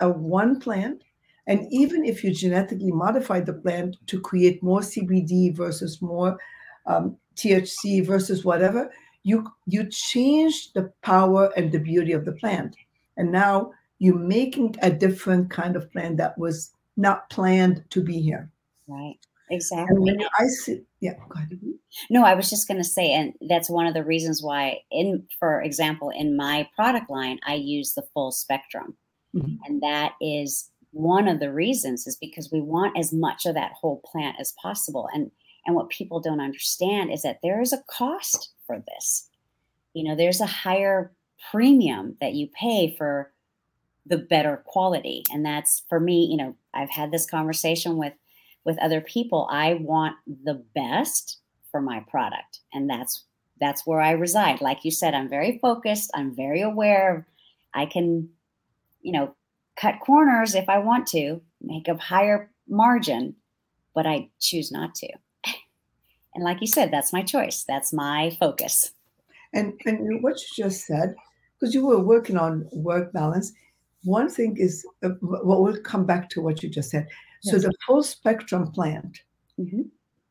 a 0.00 0.08
one 0.10 0.60
plant, 0.60 1.02
and 1.46 1.66
even 1.70 2.04
if 2.04 2.24
you 2.24 2.32
genetically 2.32 2.92
modify 2.92 3.40
the 3.40 3.52
plant 3.52 3.96
to 4.06 4.20
create 4.20 4.62
more 4.62 4.80
CBD 4.80 5.54
versus 5.54 6.00
more 6.00 6.38
um, 6.86 7.16
THC 7.36 8.04
versus 8.04 8.44
whatever, 8.44 8.90
you 9.22 9.50
you 9.66 9.88
change 9.90 10.72
the 10.72 10.92
power 11.02 11.52
and 11.56 11.70
the 11.70 11.78
beauty 11.78 12.12
of 12.12 12.24
the 12.24 12.32
plant, 12.32 12.76
and 13.16 13.30
now 13.30 13.72
you're 13.98 14.18
making 14.18 14.74
a 14.82 14.90
different 14.90 15.50
kind 15.50 15.76
of 15.76 15.90
plant 15.92 16.16
that 16.16 16.36
was 16.38 16.72
not 16.96 17.28
planned 17.30 17.84
to 17.90 18.02
be 18.02 18.20
here. 18.20 18.50
Right. 18.88 19.18
Exactly. 19.50 20.16
I 20.38 20.46
see, 20.46 20.82
yeah, 21.00 21.14
go 21.28 21.34
ahead. 21.34 21.50
Mm-hmm. 21.50 21.70
No, 22.08 22.24
I 22.24 22.34
was 22.34 22.48
just 22.48 22.68
going 22.68 22.78
to 22.78 22.84
say, 22.84 23.12
and 23.12 23.34
that's 23.48 23.68
one 23.68 23.86
of 23.86 23.94
the 23.94 24.04
reasons 24.04 24.42
why, 24.42 24.78
in 24.90 25.26
for 25.38 25.60
example, 25.60 26.10
in 26.10 26.36
my 26.36 26.68
product 26.76 27.10
line, 27.10 27.40
I 27.46 27.54
use 27.54 27.94
the 27.94 28.06
full 28.14 28.30
spectrum, 28.30 28.96
mm-hmm. 29.34 29.56
and 29.64 29.82
that 29.82 30.12
is 30.20 30.70
one 30.92 31.28
of 31.28 31.40
the 31.40 31.52
reasons 31.52 32.06
is 32.06 32.16
because 32.16 32.50
we 32.52 32.60
want 32.60 32.98
as 32.98 33.12
much 33.12 33.44
of 33.46 33.54
that 33.54 33.72
whole 33.72 34.02
plant 34.04 34.36
as 34.40 34.54
possible. 34.62 35.08
And 35.12 35.30
and 35.66 35.74
what 35.76 35.90
people 35.90 36.20
don't 36.20 36.40
understand 36.40 37.12
is 37.12 37.22
that 37.22 37.40
there 37.42 37.60
is 37.60 37.72
a 37.72 37.82
cost 37.90 38.52
for 38.66 38.82
this. 38.88 39.28
You 39.94 40.04
know, 40.04 40.16
there's 40.16 40.40
a 40.40 40.46
higher 40.46 41.12
premium 41.50 42.16
that 42.20 42.34
you 42.34 42.48
pay 42.48 42.94
for 42.96 43.32
the 44.06 44.18
better 44.18 44.62
quality 44.66 45.22
and 45.32 45.44
that's 45.44 45.82
for 45.88 46.00
me 46.00 46.26
you 46.30 46.36
know 46.36 46.54
i've 46.74 46.90
had 46.90 47.10
this 47.10 47.26
conversation 47.26 47.96
with 47.96 48.12
with 48.64 48.78
other 48.78 49.00
people 49.00 49.48
i 49.50 49.74
want 49.74 50.16
the 50.44 50.62
best 50.74 51.40
for 51.70 51.80
my 51.80 52.00
product. 52.08 52.60
And 52.72 52.88
that's 52.88 53.24
that's 53.60 53.86
where 53.86 54.00
i 54.00 54.12
reside. 54.12 54.60
Like 54.60 54.84
you 54.84 54.90
said 54.90 55.14
i'm 55.14 55.28
very 55.28 55.58
focused. 55.58 56.10
I'm 56.14 56.34
very 56.34 56.60
aware 56.60 57.26
i 57.74 57.86
can 57.86 58.28
you 59.02 59.12
know 59.12 59.34
cut 59.76 60.00
corners 60.00 60.54
if 60.54 60.68
i 60.68 60.78
want 60.78 61.06
to 61.06 61.40
make 61.62 61.86
a 61.88 61.96
higher 61.96 62.50
margin 62.68 63.36
but 63.94 64.06
i 64.06 64.28
choose 64.40 64.70
not 64.72 64.94
to. 64.96 65.08
And 66.34 66.44
like 66.44 66.60
you 66.60 66.68
said 66.68 66.92
that's 66.92 67.12
my 67.12 67.22
choice. 67.22 67.64
That's 67.66 67.92
my 67.92 68.36
focus. 68.38 68.92
And 69.52 69.80
and 69.84 70.22
what 70.22 70.40
you 70.40 70.64
just 70.64 70.86
said 70.86 71.14
because 71.58 71.74
you 71.74 71.86
were 71.86 72.00
working 72.00 72.36
on 72.36 72.68
work 72.72 73.12
balance 73.12 73.52
one 74.04 74.30
thing 74.30 74.56
is, 74.56 74.86
uh, 75.02 75.10
well, 75.20 75.62
we'll 75.62 75.80
come 75.82 76.06
back 76.06 76.30
to 76.30 76.40
what 76.40 76.62
you 76.62 76.70
just 76.70 76.90
said. 76.90 77.06
Yes. 77.42 77.54
So 77.54 77.68
the 77.68 77.72
full 77.86 78.02
spectrum 78.02 78.70
plant 78.72 79.22
mm-hmm. 79.58 79.82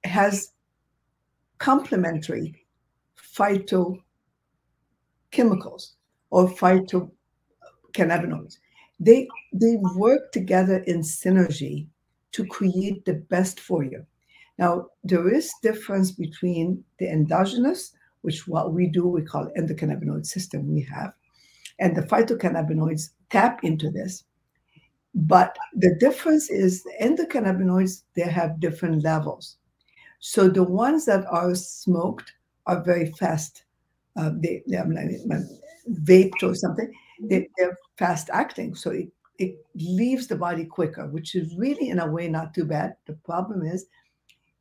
has 0.04 0.52
complementary 1.58 2.66
phytochemicals 3.18 4.02
or 6.30 6.48
phytocannabinoids. 6.48 8.58
They 9.00 9.28
they 9.54 9.78
work 9.96 10.32
together 10.32 10.84
in 10.88 11.02
synergy 11.02 11.88
to 12.34 12.46
create 12.46 13.06
the 13.06 13.14
best 13.14 13.60
for 13.60 13.84
you. 13.84 14.06
Now 14.58 14.88
there 15.04 15.34
is 15.34 15.54
difference 15.64 16.12
between 16.12 16.84
the 17.00 17.10
endogenous, 17.10 17.94
which 18.22 18.48
what 18.48 18.74
we 18.74 18.88
do 18.88 19.08
we 19.08 19.22
call 19.22 19.50
endocannabinoid 19.58 20.26
system 20.26 20.74
we 20.74 20.82
have, 20.84 21.14
and 21.80 21.96
the 21.96 22.02
phytocannabinoids 22.02 23.12
tap 23.30 23.64
into 23.64 23.90
this. 23.90 24.26
But 25.16 25.58
the 25.74 25.96
difference 26.00 26.50
is 26.50 26.86
in 27.00 27.16
the 27.16 27.26
cannabinoids, 27.26 28.04
they 28.16 28.24
have 28.24 28.60
different 28.60 29.04
levels. 29.04 29.58
So 30.20 30.50
the 30.50 30.64
ones 30.64 31.06
that 31.06 31.26
are 31.26 31.56
smoked 31.56 32.34
are 32.68 32.84
very 32.84 33.12
fast. 33.14 33.64
Uh, 34.16 34.32
they, 34.36 34.64
they 34.68 34.78
like, 34.78 35.42
vaped 36.04 36.44
or 36.44 36.54
something, 36.54 36.92
they, 37.22 37.48
they're 37.58 37.78
fast 37.98 38.30
acting. 38.34 38.76
So 38.76 38.92
it, 38.92 39.10
it 39.38 39.66
leaves 39.76 40.28
the 40.28 40.36
body 40.36 40.66
quicker, 40.66 41.08
which 41.08 41.36
is 41.36 41.56
really, 41.56 41.90
in 41.90 42.00
a 42.00 42.08
way, 42.08 42.28
not 42.28 42.54
too 42.54 42.66
bad. 42.66 42.96
The 43.08 43.14
problem 43.14 43.66
is 43.66 43.86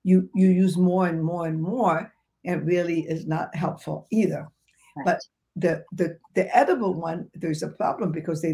you, 0.04 0.30
you 0.34 0.48
use 0.48 0.76
more 0.76 1.08
and 1.08 1.22
more 1.22 1.46
and 1.46 1.60
more, 1.60 2.12
and 2.44 2.66
really 2.66 3.00
is 3.00 3.26
not 3.26 3.54
helpful 3.54 4.06
either. 4.10 4.48
Right. 4.96 5.04
But 5.04 5.20
the 5.58 5.84
the 5.92 6.16
the 6.34 6.56
edible 6.56 6.94
one 6.94 7.28
there's 7.34 7.62
a 7.62 7.68
problem 7.68 8.12
because 8.12 8.40
they 8.40 8.52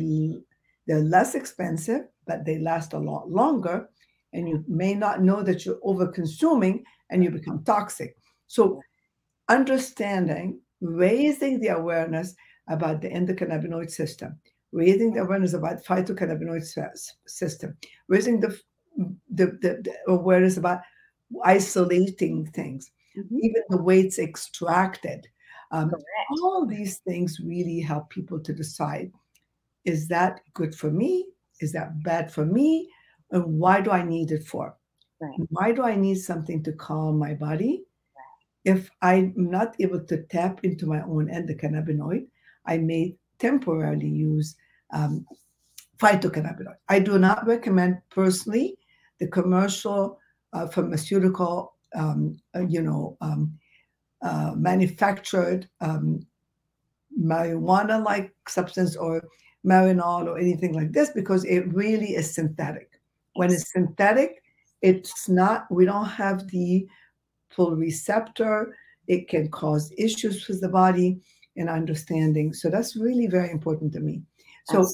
they're 0.87 1.01
less 1.01 1.35
expensive 1.35 2.03
but 2.27 2.44
they 2.44 2.59
last 2.59 2.92
a 2.92 2.99
lot 2.99 3.31
longer 3.31 3.88
and 4.33 4.49
you 4.49 4.64
may 4.66 4.94
not 4.94 5.23
know 5.23 5.42
that 5.42 5.64
you're 5.64 5.79
over 5.83 6.09
consuming 6.09 6.83
and 7.11 7.23
you 7.23 7.31
become 7.31 7.62
toxic 7.64 8.16
so 8.47 8.81
understanding 9.49 10.61
raising 10.81 11.61
the 11.61 11.68
awareness 11.68 12.35
about 12.68 13.01
the 13.01 13.09
endocannabinoid 13.09 13.90
system 13.90 14.38
raising 14.73 15.12
the 15.12 15.20
awareness 15.20 15.55
about 15.55 15.85
phytocannabinoid 15.85 16.64
system 17.27 17.77
raising 18.09 18.40
the 18.40 18.59
the, 19.29 19.47
the, 19.61 19.81
the 19.83 19.94
awareness 20.09 20.57
about 20.57 20.81
isolating 21.44 22.47
things 22.47 22.90
mm-hmm. 23.16 23.37
even 23.42 23.62
the 23.68 23.83
way 23.83 24.01
it's 24.01 24.18
extracted. 24.18 25.27
Um, 25.70 25.92
all 26.42 26.66
these 26.66 26.99
things 26.99 27.40
really 27.40 27.81
help 27.81 28.11
people 28.11 28.38
to 28.40 28.53
decide 28.53 29.11
is 29.85 30.09
that 30.09 30.40
good 30.55 30.75
for 30.75 30.90
me? 30.90 31.27
Is 31.61 31.73
that 31.73 32.03
bad 32.03 32.33
for 32.33 32.44
me? 32.44 32.88
And 33.31 33.44
why 33.59 33.81
do 33.81 33.90
I 33.90 34.03
need 34.03 34.31
it 34.33 34.44
for? 34.44 34.77
Right. 35.20 35.49
Why 35.51 35.73
do 35.73 35.83
I 35.83 35.94
need 35.94 36.16
something 36.16 36.62
to 36.64 36.73
calm 36.73 37.18
my 37.18 37.35
body? 37.35 37.85
Right. 38.16 38.77
If 38.77 38.90
I'm 39.03 39.33
not 39.37 39.77
able 39.81 40.05
to 40.05 40.23
tap 40.25 40.64
into 40.64 40.87
my 40.87 41.03
own 41.03 41.29
endocannabinoid, 41.29 42.27
I 42.66 42.79
may 42.79 43.16
temporarily 43.38 44.09
use 44.09 44.57
um, 44.92 45.27
phytocannabinoid. 45.99 46.77
I 46.88 46.99
do 46.99 47.18
not 47.18 47.47
recommend 47.47 47.99
personally 48.11 48.77
the 49.20 49.29
commercial 49.29 50.18
uh, 50.53 50.66
pharmaceutical, 50.68 51.75
um, 51.94 52.37
uh, 52.55 52.61
you 52.61 52.83
know, 52.83 53.16
um, 53.20 53.59
uh, 54.23 54.53
manufactured 54.57 55.68
um, 55.81 56.27
marijuana-like 57.20 58.35
substance 58.49 58.97
or 58.97 59.23
marinol 59.64 60.27
or 60.27 60.38
anything 60.38 60.74
like 60.74 60.92
this 60.92 61.11
because 61.11 61.44
it 61.44 61.72
really 61.72 62.14
is 62.14 62.35
synthetic. 62.35 63.00
When 63.35 63.50
it's 63.50 63.72
synthetic, 63.72 64.42
it's 64.83 65.29
not. 65.29 65.66
We 65.70 65.85
don't 65.85 66.05
have 66.07 66.48
the 66.48 66.87
full 67.50 67.74
receptor. 67.77 68.77
It 69.09 69.29
can 69.29 69.50
cause 69.50 69.92
issues 69.96 70.46
with 70.46 70.61
the 70.61 70.68
body 70.68 71.20
and 71.57 71.68
understanding. 71.68 72.53
So 72.53 72.68
that's 72.68 72.96
really 72.96 73.27
very 73.27 73.50
important 73.50 73.92
to 73.94 74.00
me. 74.00 74.22
So 74.66 74.87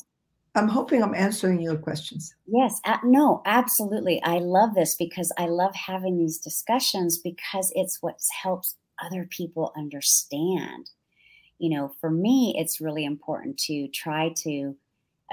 I'm 0.54 0.68
hoping 0.68 1.02
I'm 1.02 1.14
answering 1.14 1.60
your 1.60 1.76
questions. 1.76 2.34
Yes, 2.46 2.80
uh, 2.84 2.98
no, 3.04 3.40
absolutely. 3.46 4.20
I 4.24 4.38
love 4.38 4.74
this 4.74 4.96
because 4.96 5.32
I 5.38 5.46
love 5.46 5.74
having 5.74 6.18
these 6.18 6.38
discussions 6.38 7.18
because 7.18 7.72
it's 7.74 7.98
what 8.00 8.20
helps 8.42 8.76
other 9.02 9.26
people 9.30 9.72
understand. 9.76 10.90
You 11.60 11.70
know, 11.70 11.92
for 12.00 12.10
me, 12.10 12.54
it's 12.58 12.80
really 12.80 13.04
important 13.04 13.58
to 13.66 13.88
try 13.88 14.32
to 14.38 14.76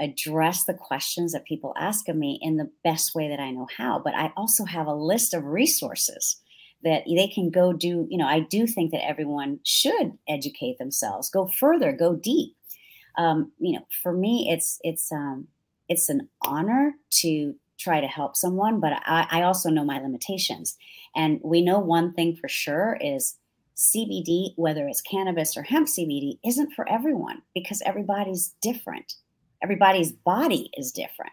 address 0.00 0.64
the 0.64 0.74
questions 0.74 1.32
that 1.32 1.44
people 1.44 1.74
ask 1.76 2.08
of 2.08 2.14
me 2.14 2.38
in 2.40 2.56
the 2.56 2.70
best 2.84 3.14
way 3.14 3.28
that 3.28 3.40
I 3.40 3.50
know 3.50 3.66
how. 3.76 3.98
But 3.98 4.14
I 4.14 4.32
also 4.36 4.64
have 4.64 4.86
a 4.86 4.94
list 4.94 5.34
of 5.34 5.44
resources 5.44 6.36
that 6.84 7.02
they 7.06 7.26
can 7.26 7.50
go 7.50 7.72
do. 7.72 8.06
You 8.08 8.18
know, 8.18 8.26
I 8.26 8.40
do 8.40 8.66
think 8.68 8.92
that 8.92 9.04
everyone 9.04 9.58
should 9.64 10.12
educate 10.28 10.78
themselves, 10.78 11.30
go 11.30 11.48
further, 11.48 11.92
go 11.92 12.14
deep 12.14 12.54
um, 13.18 13.50
you 13.58 13.72
know, 13.72 13.84
for 14.02 14.12
me, 14.12 14.48
it's 14.50 14.78
it's 14.82 15.10
um, 15.12 15.48
it's 15.88 16.08
an 16.08 16.28
honor 16.42 16.94
to 17.10 17.54
try 17.78 18.00
to 18.00 18.06
help 18.06 18.36
someone, 18.36 18.80
but 18.80 18.92
I, 19.04 19.26
I 19.30 19.42
also 19.42 19.70
know 19.70 19.84
my 19.84 20.00
limitations. 20.00 20.76
And 21.14 21.40
we 21.44 21.60
know 21.62 21.78
one 21.78 22.12
thing 22.12 22.34
for 22.34 22.48
sure 22.48 22.98
is 23.00 23.36
CBD, 23.78 24.54
whether 24.56 24.88
it's 24.88 25.00
cannabis 25.00 25.56
or 25.56 25.62
hemp 25.62 25.86
CBD, 25.86 26.38
isn't 26.44 26.72
for 26.72 26.88
everyone 26.90 27.42
because 27.54 27.80
everybody's 27.86 28.54
different. 28.60 29.14
Everybody's 29.62 30.10
body 30.10 30.70
is 30.76 30.90
different. 30.90 31.32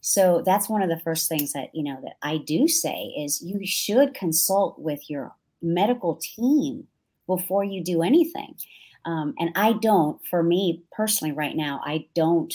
So 0.00 0.42
that's 0.44 0.68
one 0.68 0.82
of 0.82 0.88
the 0.88 0.98
first 0.98 1.28
things 1.28 1.52
that 1.52 1.70
you 1.74 1.84
know 1.84 1.98
that 2.02 2.16
I 2.22 2.38
do 2.38 2.68
say 2.68 3.14
is 3.16 3.42
you 3.42 3.64
should 3.64 4.14
consult 4.14 4.78
with 4.78 5.08
your 5.08 5.32
medical 5.62 6.16
team 6.16 6.86
before 7.26 7.64
you 7.64 7.82
do 7.82 8.02
anything. 8.02 8.56
Um, 9.04 9.34
and 9.38 9.50
I 9.54 9.74
don't, 9.74 10.20
for 10.26 10.42
me 10.42 10.82
personally, 10.92 11.32
right 11.32 11.56
now, 11.56 11.80
I 11.84 12.06
don't, 12.14 12.52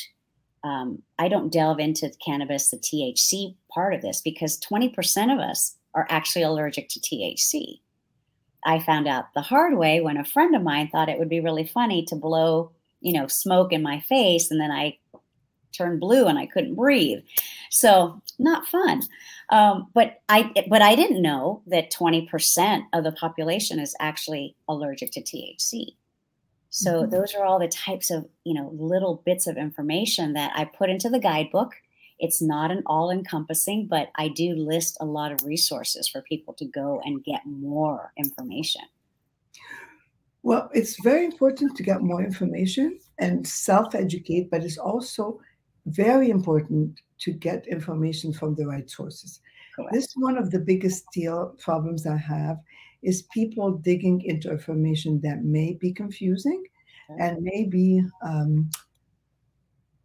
um, 0.63 1.01
I 1.17 1.29
don't 1.29 1.51
delve 1.51 1.79
into 1.79 2.11
cannabis, 2.23 2.69
the 2.69 2.77
THC 2.77 3.55
part 3.73 3.93
of 3.93 4.01
this, 4.01 4.21
because 4.21 4.59
20% 4.59 5.33
of 5.33 5.39
us 5.39 5.77
are 5.93 6.07
actually 6.09 6.43
allergic 6.43 6.89
to 6.89 6.99
THC. 6.99 7.79
I 8.65 8.79
found 8.79 9.07
out 9.07 9.33
the 9.33 9.41
hard 9.41 9.77
way 9.77 10.01
when 10.01 10.17
a 10.17 10.25
friend 10.25 10.55
of 10.55 10.61
mine 10.61 10.89
thought 10.89 11.09
it 11.09 11.19
would 11.19 11.29
be 11.29 11.39
really 11.39 11.65
funny 11.65 12.05
to 12.05 12.15
blow, 12.15 12.71
you 12.99 13.13
know, 13.13 13.27
smoke 13.27 13.73
in 13.73 13.81
my 13.81 13.99
face, 14.01 14.51
and 14.51 14.59
then 14.59 14.71
I 14.71 14.97
turned 15.71 15.99
blue 15.99 16.27
and 16.27 16.37
I 16.37 16.45
couldn't 16.45 16.75
breathe. 16.75 17.19
So 17.69 18.21
not 18.37 18.67
fun. 18.67 19.01
Um, 19.49 19.89
but 19.93 20.21
I 20.29 20.51
but 20.69 20.81
I 20.81 20.95
didn't 20.95 21.21
know 21.21 21.61
that 21.67 21.91
20% 21.91 22.83
of 22.93 23.03
the 23.03 23.11
population 23.11 23.79
is 23.79 23.95
actually 23.99 24.55
allergic 24.67 25.11
to 25.11 25.21
THC. 25.21 25.95
So 26.69 27.01
mm-hmm. 27.01 27.11
those 27.11 27.35
are 27.35 27.45
all 27.45 27.59
the 27.59 27.67
types 27.67 28.09
of, 28.09 28.27
you 28.45 28.53
know, 28.53 28.71
little 28.73 29.21
bits 29.25 29.45
of 29.45 29.57
information 29.57 30.33
that 30.33 30.53
I 30.55 30.65
put 30.65 30.89
into 30.89 31.09
the 31.09 31.19
guidebook. 31.19 31.75
It's 32.21 32.41
not 32.41 32.69
an 32.69 32.83
all 32.85 33.09
encompassing, 33.09 33.87
but 33.87 34.11
I 34.15 34.27
do 34.29 34.53
list 34.55 34.95
a 35.01 35.05
lot 35.05 35.31
of 35.31 35.43
resources 35.43 36.07
for 36.07 36.21
people 36.21 36.53
to 36.53 36.65
go 36.65 37.01
and 37.03 37.23
get 37.23 37.41
more 37.47 38.13
information. 38.15 38.83
Well, 40.43 40.69
it's 40.71 41.01
very 41.01 41.25
important 41.25 41.75
to 41.75 41.83
get 41.83 42.01
more 42.01 42.23
information 42.23 42.99
and 43.17 43.45
self 43.45 43.95
educate, 43.95 44.51
but 44.51 44.63
it's 44.63 44.77
also 44.77 45.41
very 45.87 46.29
important 46.29 47.01
to 47.21 47.31
get 47.31 47.67
information 47.67 48.33
from 48.33 48.53
the 48.53 48.67
right 48.67 48.89
sources. 48.89 49.41
Correct. 49.75 49.93
This 49.93 50.05
is 50.05 50.15
one 50.15 50.37
of 50.37 50.51
the 50.51 50.59
biggest 50.59 51.05
deal 51.11 51.55
problems 51.59 52.05
I 52.05 52.17
have 52.17 52.59
is 53.01 53.23
people 53.33 53.71
digging 53.71 54.21
into 54.21 54.51
information 54.51 55.19
that 55.21 55.43
may 55.43 55.73
be 55.73 55.91
confusing 55.91 56.63
okay. 57.09 57.23
and 57.23 57.41
may 57.41 57.65
be 57.65 58.03
um, 58.23 58.69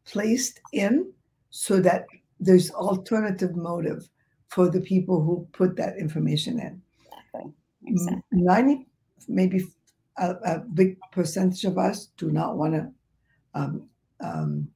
placed 0.06 0.60
in 0.72 1.12
so 1.56 1.80
that 1.80 2.04
there's 2.38 2.70
alternative 2.72 3.56
motive 3.56 4.06
for 4.48 4.68
the 4.68 4.80
people 4.80 5.22
who 5.22 5.48
put 5.52 5.74
that 5.76 5.96
information 5.96 6.60
in. 6.60 6.82
Exactly. 7.00 7.52
exactly. 7.86 8.22
90, 8.30 8.86
maybe 9.26 9.64
a, 10.18 10.32
a, 10.44 10.58
big 10.74 10.98
percentage 11.12 11.64
of 11.64 11.78
us 11.78 12.08
do 12.18 12.30
not 12.30 12.58
want 12.58 12.74
to 12.74 12.92
um, 13.54 13.88
um, 14.22 14.68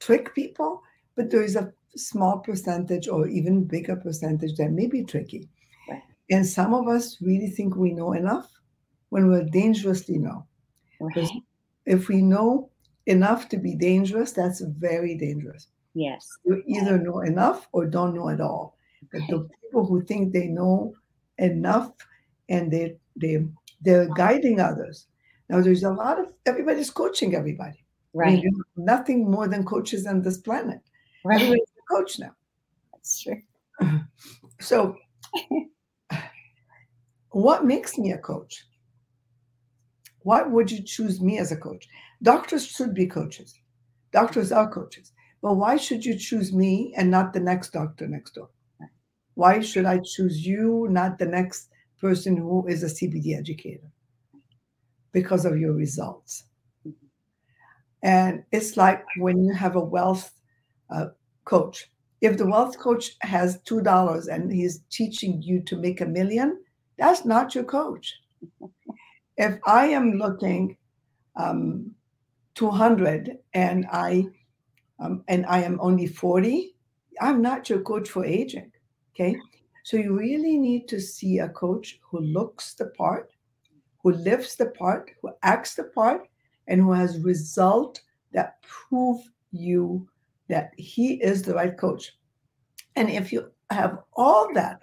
trick 0.00 0.34
people, 0.34 0.82
but 1.14 1.30
there 1.30 1.44
is 1.44 1.54
a 1.54 1.72
small 1.94 2.38
percentage 2.38 3.06
or 3.06 3.28
even 3.28 3.64
bigger 3.64 3.94
percentage 3.94 4.56
that 4.56 4.72
may 4.72 4.88
be 4.88 5.04
tricky. 5.04 5.48
Right. 5.88 6.02
And 6.30 6.44
some 6.44 6.74
of 6.74 6.88
us 6.88 7.16
really 7.20 7.48
think 7.48 7.76
we 7.76 7.92
know 7.92 8.12
enough 8.12 8.50
when 9.10 9.28
we're 9.28 9.44
dangerously 9.44 10.18
know. 10.18 10.46
Because 11.00 11.30
if 11.86 12.08
we 12.08 12.22
know 12.22 12.70
enough 13.06 13.48
to 13.50 13.56
be 13.56 13.76
dangerous, 13.76 14.32
that's 14.32 14.60
very 14.60 15.16
dangerous. 15.16 15.68
Yes. 15.94 16.28
You 16.44 16.62
either 16.66 16.98
know 16.98 17.20
enough 17.20 17.68
or 17.72 17.86
don't 17.86 18.14
know 18.14 18.28
at 18.28 18.40
all. 18.40 18.76
But 19.12 19.22
the 19.28 19.48
people 19.62 19.86
who 19.86 20.02
think 20.04 20.32
they 20.32 20.48
know 20.48 20.94
enough 21.38 21.92
and 22.48 22.70
they 22.72 22.96
they 23.16 23.44
they're 23.80 24.08
guiding 24.14 24.60
others. 24.60 25.06
Now 25.48 25.60
there's 25.60 25.84
a 25.84 25.90
lot 25.90 26.18
of 26.18 26.26
everybody's 26.46 26.90
coaching 26.90 27.34
everybody. 27.34 27.84
Right. 28.12 28.38
I 28.38 28.42
mean, 28.42 28.62
nothing 28.76 29.30
more 29.30 29.48
than 29.48 29.64
coaches 29.64 30.06
on 30.06 30.22
this 30.22 30.38
planet. 30.38 30.80
Right. 31.24 31.36
Everybody's 31.36 31.68
a 31.78 31.94
coach 31.94 32.18
now. 32.18 32.34
That's 32.92 33.22
true. 33.22 33.40
So 34.60 34.96
what 37.30 37.64
makes 37.64 37.98
me 37.98 38.12
a 38.12 38.18
coach? 38.18 38.64
Why 40.20 40.42
would 40.42 40.70
you 40.70 40.82
choose 40.82 41.20
me 41.20 41.38
as 41.38 41.52
a 41.52 41.56
coach? 41.56 41.86
Doctors 42.22 42.64
should 42.64 42.94
be 42.94 43.06
coaches. 43.06 43.58
Doctors 44.12 44.52
are 44.52 44.70
coaches. 44.70 45.12
But 45.44 45.56
why 45.56 45.76
should 45.76 46.06
you 46.06 46.16
choose 46.18 46.54
me 46.54 46.94
and 46.96 47.10
not 47.10 47.34
the 47.34 47.38
next 47.38 47.74
doctor 47.74 48.08
next 48.08 48.30
door? 48.30 48.48
Why 49.34 49.60
should 49.60 49.84
I 49.84 49.98
choose 49.98 50.46
you, 50.46 50.86
not 50.88 51.18
the 51.18 51.26
next 51.26 51.68
person 52.00 52.34
who 52.34 52.66
is 52.66 52.82
a 52.82 52.86
CBD 52.86 53.36
educator? 53.38 53.92
Because 55.12 55.44
of 55.44 55.58
your 55.58 55.74
results. 55.74 56.44
And 58.02 58.42
it's 58.52 58.78
like 58.78 59.04
when 59.18 59.44
you 59.44 59.52
have 59.52 59.76
a 59.76 59.84
wealth 59.84 60.32
uh, 60.88 61.08
coach. 61.44 61.90
If 62.22 62.38
the 62.38 62.46
wealth 62.46 62.78
coach 62.78 63.10
has 63.20 63.58
$2 63.64 64.28
and 64.28 64.50
he's 64.50 64.80
teaching 64.90 65.42
you 65.42 65.60
to 65.64 65.76
make 65.76 66.00
a 66.00 66.06
million, 66.06 66.58
that's 66.96 67.26
not 67.26 67.54
your 67.54 67.64
coach. 67.64 68.14
If 69.36 69.58
I 69.66 69.88
am 69.88 70.12
looking 70.12 70.78
um, 71.36 71.90
200 72.54 73.36
and 73.52 73.84
I 73.92 74.28
um, 75.04 75.22
and 75.28 75.44
I 75.46 75.62
am 75.62 75.78
only 75.80 76.06
40, 76.06 76.74
I'm 77.20 77.42
not 77.42 77.68
your 77.68 77.80
coach 77.80 78.08
for 78.08 78.24
aging. 78.24 78.72
Okay. 79.14 79.36
So 79.84 79.96
you 79.96 80.16
really 80.16 80.58
need 80.58 80.88
to 80.88 81.00
see 81.00 81.38
a 81.38 81.48
coach 81.48 82.00
who 82.02 82.20
looks 82.20 82.74
the 82.74 82.86
part, 82.86 83.30
who 84.02 84.12
lives 84.12 84.56
the 84.56 84.66
part, 84.66 85.10
who 85.20 85.30
acts 85.42 85.74
the 85.74 85.84
part, 85.84 86.26
and 86.68 86.80
who 86.80 86.92
has 86.92 87.20
result 87.20 88.00
that 88.32 88.62
prove 88.62 89.20
you 89.52 90.08
that 90.48 90.72
he 90.76 91.14
is 91.22 91.42
the 91.42 91.54
right 91.54 91.76
coach. 91.76 92.12
And 92.96 93.10
if 93.10 93.32
you 93.32 93.50
have 93.70 93.98
all 94.14 94.52
that, 94.54 94.80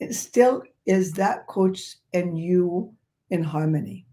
it 0.00 0.14
still 0.14 0.62
is 0.86 1.12
that 1.12 1.46
coach 1.46 1.96
and 2.14 2.38
you 2.38 2.92
in 3.30 3.42
harmony. 3.44 4.06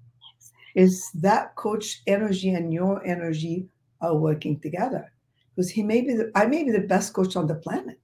Is 0.76 1.10
that 1.15 1.56
coach 1.56 2.02
energy 2.08 2.50
and 2.54 2.74
your 2.74 3.06
energy 3.06 3.67
are 4.01 4.15
working 4.15 4.59
together? 4.59 5.12
Because 5.55 5.69
he 5.69 5.83
may 5.83 6.01
be, 6.01 6.13
the, 6.13 6.31
I 6.35 6.45
may 6.45 6.63
be 6.63 6.71
the 6.71 6.79
best 6.79 7.13
coach 7.13 7.35
on 7.35 7.47
the 7.47 7.55
planet, 7.55 7.99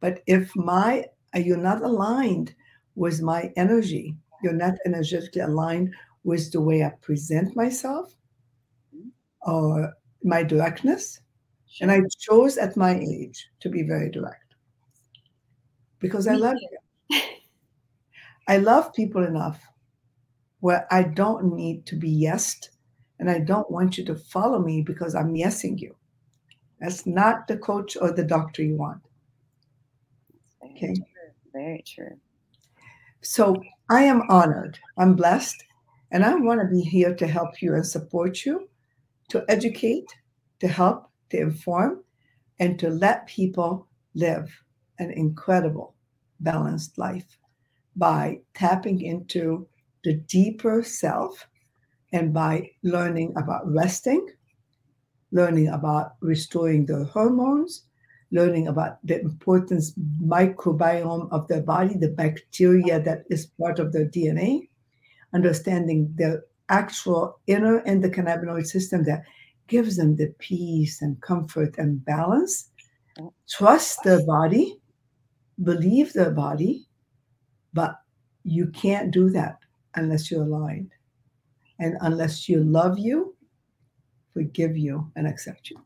but 0.00 0.22
if 0.26 0.54
my 0.56 1.04
you're 1.34 1.56
not 1.56 1.82
aligned 1.82 2.54
with 2.94 3.22
my 3.22 3.52
energy. 3.56 4.16
You're 4.42 4.52
not 4.52 4.74
energetically 4.84 5.42
aligned 5.42 5.94
with 6.24 6.52
the 6.52 6.60
way 6.60 6.84
I 6.84 6.90
present 7.00 7.56
myself 7.56 8.14
or 9.42 9.92
my 10.22 10.42
directness. 10.42 11.20
Sure. 11.68 11.88
And 11.88 11.90
I 11.90 12.06
chose 12.20 12.58
at 12.58 12.76
my 12.76 12.98
age 12.98 13.48
to 13.60 13.68
be 13.68 13.82
very 13.82 14.10
direct 14.10 14.54
because 16.00 16.26
Me 16.26 16.34
I 16.34 16.36
love 16.36 16.56
you. 17.10 17.20
I 18.48 18.58
love 18.58 18.92
people 18.92 19.24
enough 19.24 19.62
where 20.60 20.86
I 20.92 21.04
don't 21.04 21.54
need 21.54 21.86
to 21.86 21.96
be 21.96 22.10
yesed 22.10 22.68
and 23.22 23.30
I 23.30 23.38
don't 23.38 23.70
want 23.70 23.96
you 23.96 24.04
to 24.06 24.16
follow 24.16 24.58
me 24.58 24.82
because 24.82 25.14
I'm 25.14 25.32
yesing 25.32 25.78
you. 25.78 25.94
That's 26.80 27.06
not 27.06 27.46
the 27.46 27.56
coach 27.56 27.96
or 27.96 28.10
the 28.10 28.24
doctor 28.24 28.64
you 28.64 28.76
want. 28.76 29.00
Very 30.60 30.74
okay. 30.74 30.94
True. 30.94 31.04
Very 31.52 31.84
true. 31.86 32.16
So 33.20 33.62
I 33.88 34.02
am 34.02 34.22
honored. 34.28 34.76
I'm 34.98 35.14
blessed. 35.14 35.62
And 36.10 36.24
I 36.24 36.34
want 36.34 36.62
to 36.62 36.66
be 36.66 36.80
here 36.80 37.14
to 37.14 37.28
help 37.28 37.62
you 37.62 37.74
and 37.74 37.86
support 37.86 38.44
you, 38.44 38.68
to 39.28 39.44
educate, 39.48 40.12
to 40.58 40.66
help, 40.66 41.08
to 41.30 41.38
inform, 41.38 42.02
and 42.58 42.76
to 42.80 42.90
let 42.90 43.28
people 43.28 43.86
live 44.14 44.50
an 44.98 45.12
incredible, 45.12 45.94
balanced 46.40 46.98
life 46.98 47.38
by 47.94 48.40
tapping 48.54 49.00
into 49.00 49.68
the 50.02 50.14
deeper 50.14 50.82
self 50.82 51.46
and 52.12 52.32
by 52.32 52.70
learning 52.82 53.32
about 53.36 53.70
resting, 53.70 54.26
learning 55.30 55.68
about 55.68 56.14
restoring 56.20 56.86
the 56.86 57.04
hormones, 57.06 57.84
learning 58.30 58.68
about 58.68 58.98
the 59.04 59.20
importance 59.20 59.94
microbiome 60.22 61.30
of 61.32 61.48
the 61.48 61.62
body, 61.62 61.96
the 61.96 62.08
bacteria 62.08 63.00
that 63.00 63.24
is 63.30 63.46
part 63.58 63.78
of 63.78 63.92
the 63.92 64.04
DNA, 64.06 64.68
understanding 65.34 66.12
the 66.16 66.42
actual 66.68 67.40
inner 67.46 67.80
endocannabinoid 67.82 68.66
system 68.66 69.04
that 69.04 69.22
gives 69.68 69.96
them 69.96 70.16
the 70.16 70.28
peace 70.38 71.00
and 71.02 71.20
comfort 71.22 71.76
and 71.78 72.04
balance. 72.04 72.70
Trust 73.48 74.02
their 74.04 74.24
body, 74.26 74.78
believe 75.62 76.12
their 76.12 76.30
body, 76.30 76.86
but 77.72 77.96
you 78.44 78.66
can't 78.68 79.10
do 79.10 79.30
that 79.30 79.58
unless 79.94 80.30
you're 80.30 80.42
aligned 80.42 80.90
and 81.82 81.96
unless 82.00 82.48
you 82.48 82.62
love 82.62 82.98
you, 82.98 83.34
forgive 84.32 84.76
you, 84.76 85.10
and 85.16 85.26
accept 85.26 85.68
you. 85.68 85.76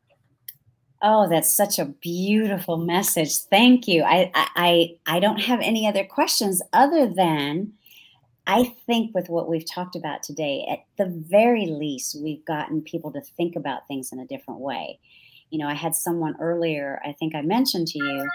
Oh, 1.02 1.28
that's 1.28 1.54
such 1.54 1.78
a 1.78 1.86
beautiful 1.86 2.76
message. 2.76 3.36
Thank 3.50 3.88
you. 3.88 4.02
I 4.02 4.30
I 4.34 4.96
I 5.06 5.20
don't 5.20 5.40
have 5.40 5.60
any 5.60 5.88
other 5.88 6.04
questions 6.04 6.62
other 6.72 7.06
than 7.08 7.72
I 8.46 8.74
think 8.86 9.14
with 9.14 9.28
what 9.28 9.48
we've 9.48 9.68
talked 9.68 9.96
about 9.96 10.22
today, 10.22 10.66
at 10.70 10.80
the 10.98 11.12
very 11.28 11.66
least, 11.66 12.16
we've 12.22 12.44
gotten 12.44 12.82
people 12.82 13.12
to 13.12 13.20
think 13.20 13.56
about 13.56 13.88
things 13.88 14.12
in 14.12 14.20
a 14.20 14.26
different 14.26 14.60
way. 14.60 15.00
You 15.50 15.58
know, 15.58 15.68
I 15.68 15.74
had 15.74 15.94
someone 15.94 16.36
earlier, 16.40 17.00
I 17.04 17.12
think 17.12 17.34
I 17.34 17.42
mentioned 17.42 17.88
to 17.88 17.98
you, 17.98 18.30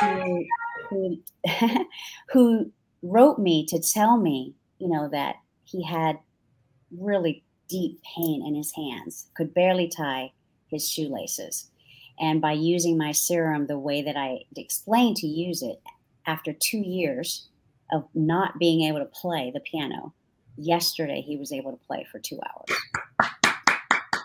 who 0.00 0.44
who, 0.88 1.18
who 2.32 2.72
wrote 3.02 3.38
me 3.38 3.66
to 3.66 3.80
tell 3.80 4.16
me, 4.16 4.54
you 4.78 4.88
know, 4.88 5.08
that 5.10 5.36
he 5.64 5.84
had 5.84 6.18
really 6.90 7.44
deep 7.68 8.00
pain 8.16 8.44
in 8.46 8.54
his 8.54 8.72
hands, 8.74 9.26
could 9.36 9.52
barely 9.54 9.88
tie 9.88 10.32
his 10.68 10.88
shoelaces. 10.88 11.70
And 12.18 12.40
by 12.40 12.52
using 12.52 12.96
my 12.96 13.12
serum 13.12 13.66
the 13.66 13.78
way 13.78 14.02
that 14.02 14.16
I 14.16 14.40
explained 14.56 15.16
to 15.16 15.26
use 15.26 15.62
it, 15.62 15.80
after 16.26 16.52
two 16.52 16.78
years 16.78 17.48
of 17.92 18.04
not 18.14 18.58
being 18.58 18.82
able 18.88 18.98
to 18.98 19.06
play 19.06 19.50
the 19.52 19.60
piano, 19.60 20.12
yesterday 20.56 21.20
he 21.20 21.36
was 21.36 21.52
able 21.52 21.72
to 21.72 21.86
play 21.86 22.06
for 22.10 22.18
two 22.18 22.38
hours. 22.42 23.32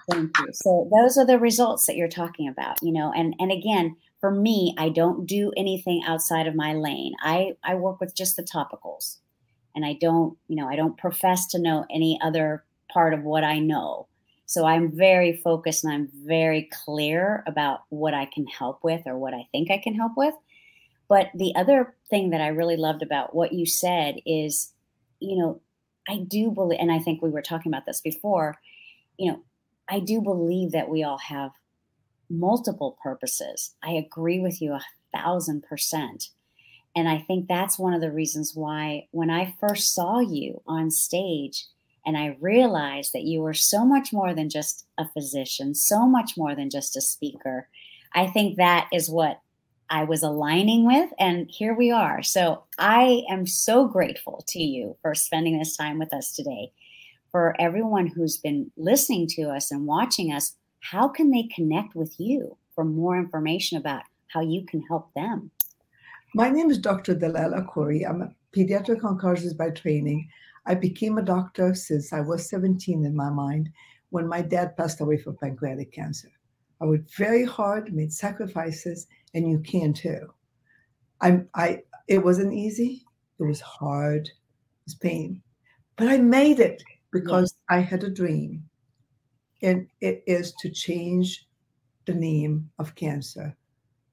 Thank 0.10 0.32
you. 0.40 0.48
So 0.54 0.90
those 0.92 1.18
are 1.18 1.26
the 1.26 1.40
results 1.40 1.86
that 1.86 1.96
you're 1.96 2.08
talking 2.08 2.48
about, 2.48 2.78
you 2.82 2.92
know, 2.92 3.14
and 3.16 3.36
and 3.40 3.52
again, 3.52 3.98
for 4.20 4.32
me, 4.32 4.76
I 4.78 4.90
don't 4.90 5.26
do 5.26 5.52
anything 5.56 6.02
outside 6.06 6.48
of 6.48 6.56
my 6.56 6.74
lane. 6.74 7.14
I 7.22 7.54
I 7.64 7.76
work 7.76 8.00
with 8.00 8.16
just 8.16 8.36
the 8.36 8.44
topicals. 8.44 9.18
And 9.76 9.86
I 9.86 9.94
don't, 9.94 10.38
you 10.48 10.56
know, 10.56 10.68
I 10.68 10.76
don't 10.76 10.98
profess 10.98 11.48
to 11.48 11.60
know 11.60 11.86
any 11.92 12.20
other 12.22 12.64
part 12.92 13.14
of 13.14 13.24
what 13.24 13.44
I 13.44 13.60
know. 13.60 14.08
So 14.46 14.66
I'm 14.66 14.92
very 14.92 15.34
focused 15.38 15.86
and 15.86 15.94
I'm 15.94 16.10
very 16.26 16.70
clear 16.86 17.44
about 17.48 17.84
what 17.90 18.14
I 18.14 18.26
can 18.26 18.46
help 18.48 18.84
with 18.84 19.04
or 19.06 19.18
what 19.18 19.34
I 19.34 19.48
think 19.52 19.72
I 19.72 19.78
can 19.78 19.96
help 19.96 20.14
with. 20.18 20.34
But 21.08 21.30
the 21.34 21.54
other 21.56 21.96
thing 22.10 22.32
that 22.32 22.42
I 22.42 22.48
really 22.48 22.76
loved 22.76 23.02
about 23.02 23.36
what 23.36 23.54
you 23.54 23.66
said 23.66 24.18
is, 24.26 24.74
you 25.20 25.38
know, 25.38 25.62
I 26.08 26.18
do 26.18 26.52
believe, 26.52 26.80
and 26.82 26.92
I 26.92 27.00
think 27.00 27.22
we 27.22 27.30
were 27.30 27.42
talking 27.42 27.72
about 27.72 27.86
this 27.86 28.02
before, 28.02 28.58
you 29.18 29.32
know, 29.32 29.42
I 29.90 30.00
do 30.00 30.22
believe 30.22 30.72
that 30.72 30.90
we 30.90 31.04
all 31.04 31.18
have 31.18 31.52
multiple 32.30 32.98
purposes. 33.04 33.76
I 33.84 33.92
agree 33.92 34.40
with 34.40 34.62
you 34.62 34.74
a 34.74 34.82
thousand 35.14 35.64
percent. 35.64 36.30
And 36.96 37.08
I 37.08 37.20
think 37.20 37.48
that's 37.48 37.80
one 37.80 37.94
of 37.94 38.02
the 38.02 38.12
reasons 38.12 38.54
why 38.54 39.08
when 39.12 39.30
I 39.30 39.56
first 39.60 39.94
saw 39.94 40.20
you 40.20 40.62
on 40.68 40.92
stage, 40.92 41.68
and 42.06 42.18
I 42.18 42.38
realized 42.42 43.14
that 43.14 43.24
you 43.24 43.42
were 43.42 43.54
so 43.54 43.86
much 43.86 44.12
more 44.12 44.34
than 44.34 44.50
just 44.50 44.88
a 44.98 45.08
physician, 45.08 45.76
so 45.76 46.08
much 46.08 46.32
more 46.36 46.56
than 46.56 46.70
just 46.70 46.98
a 46.98 47.02
speaker. 47.02 47.68
I 48.14 48.28
think 48.28 48.58
that 48.58 48.88
is 48.92 49.10
what 49.10 49.40
I 49.90 50.06
was 50.06 50.24
aligning 50.24 50.86
with. 50.86 51.12
And 51.20 51.50
here 51.52 51.76
we 51.76 51.92
are. 51.92 52.24
So 52.24 52.64
I 52.80 53.24
am 53.30 53.46
so 53.46 53.88
grateful 53.88 54.44
to 54.48 54.60
you 54.60 54.98
for 55.02 55.14
spending 55.14 55.60
this 55.60 55.78
time 55.78 56.00
with 56.00 56.14
us 56.14 56.34
today. 56.34 56.72
For 57.32 57.56
everyone 57.60 58.08
who's 58.08 58.38
been 58.38 58.72
listening 58.76 59.28
to 59.36 59.44
us 59.44 59.72
and 59.72 59.86
watching 59.86 60.34
us, 60.34 60.56
how 60.80 61.08
can 61.08 61.30
they 61.30 61.44
connect 61.44 61.96
with 61.96 62.16
you 62.20 62.58
for 62.74 62.84
more 62.84 63.18
information 63.18 63.78
about 63.78 64.04
how 64.28 64.42
you 64.42 64.66
can 64.66 64.82
help 64.82 65.14
them? 65.14 65.52
My 66.34 66.50
name 66.50 66.72
is 66.72 66.78
Dr. 66.78 67.14
Dalal 67.14 67.62
Akoury. 67.62 68.10
I'm 68.10 68.22
a 68.22 68.34
pediatric 68.56 69.02
oncologist 69.02 69.58
by 69.58 69.70
training. 69.70 70.30
I 70.66 70.76
became 70.76 71.18
a 71.18 71.22
doctor 71.24 71.74
since 71.74 72.14
I 72.14 72.22
was 72.22 72.48
17 72.48 73.06
in 73.06 73.14
my 73.14 73.30
mind 73.30 73.70
when 74.12 74.28
my 74.28 74.42
dad 74.42 74.78
passed 74.78 75.02
away 75.02 75.18
from 75.18 75.36
pancreatic 75.36 75.92
cancer. 75.92 76.32
I 76.80 76.86
worked 76.86 77.14
very 77.18 77.44
hard, 77.44 77.94
made 77.94 78.14
sacrifices, 78.14 79.08
and 79.34 79.50
you 79.50 79.60
can 79.60 79.92
too. 79.92 80.34
I, 81.20 81.42
I, 81.54 81.82
it 82.08 82.24
wasn't 82.24 82.54
easy. 82.54 83.06
It 83.38 83.44
was 83.44 83.60
hard. 83.60 84.28
It 84.28 84.86
was 84.86 84.96
pain, 84.96 85.42
but 85.98 86.08
I 86.08 86.18
made 86.18 86.62
it 86.62 86.82
because 87.12 87.54
I 87.70 87.80
had 87.80 88.04
a 88.04 88.10
dream, 88.10 88.64
and 89.62 89.86
it 90.00 90.24
is 90.28 90.54
to 90.62 90.70
change 90.70 91.48
the 92.06 92.14
name 92.14 92.72
of 92.80 92.96
cancer 92.96 93.56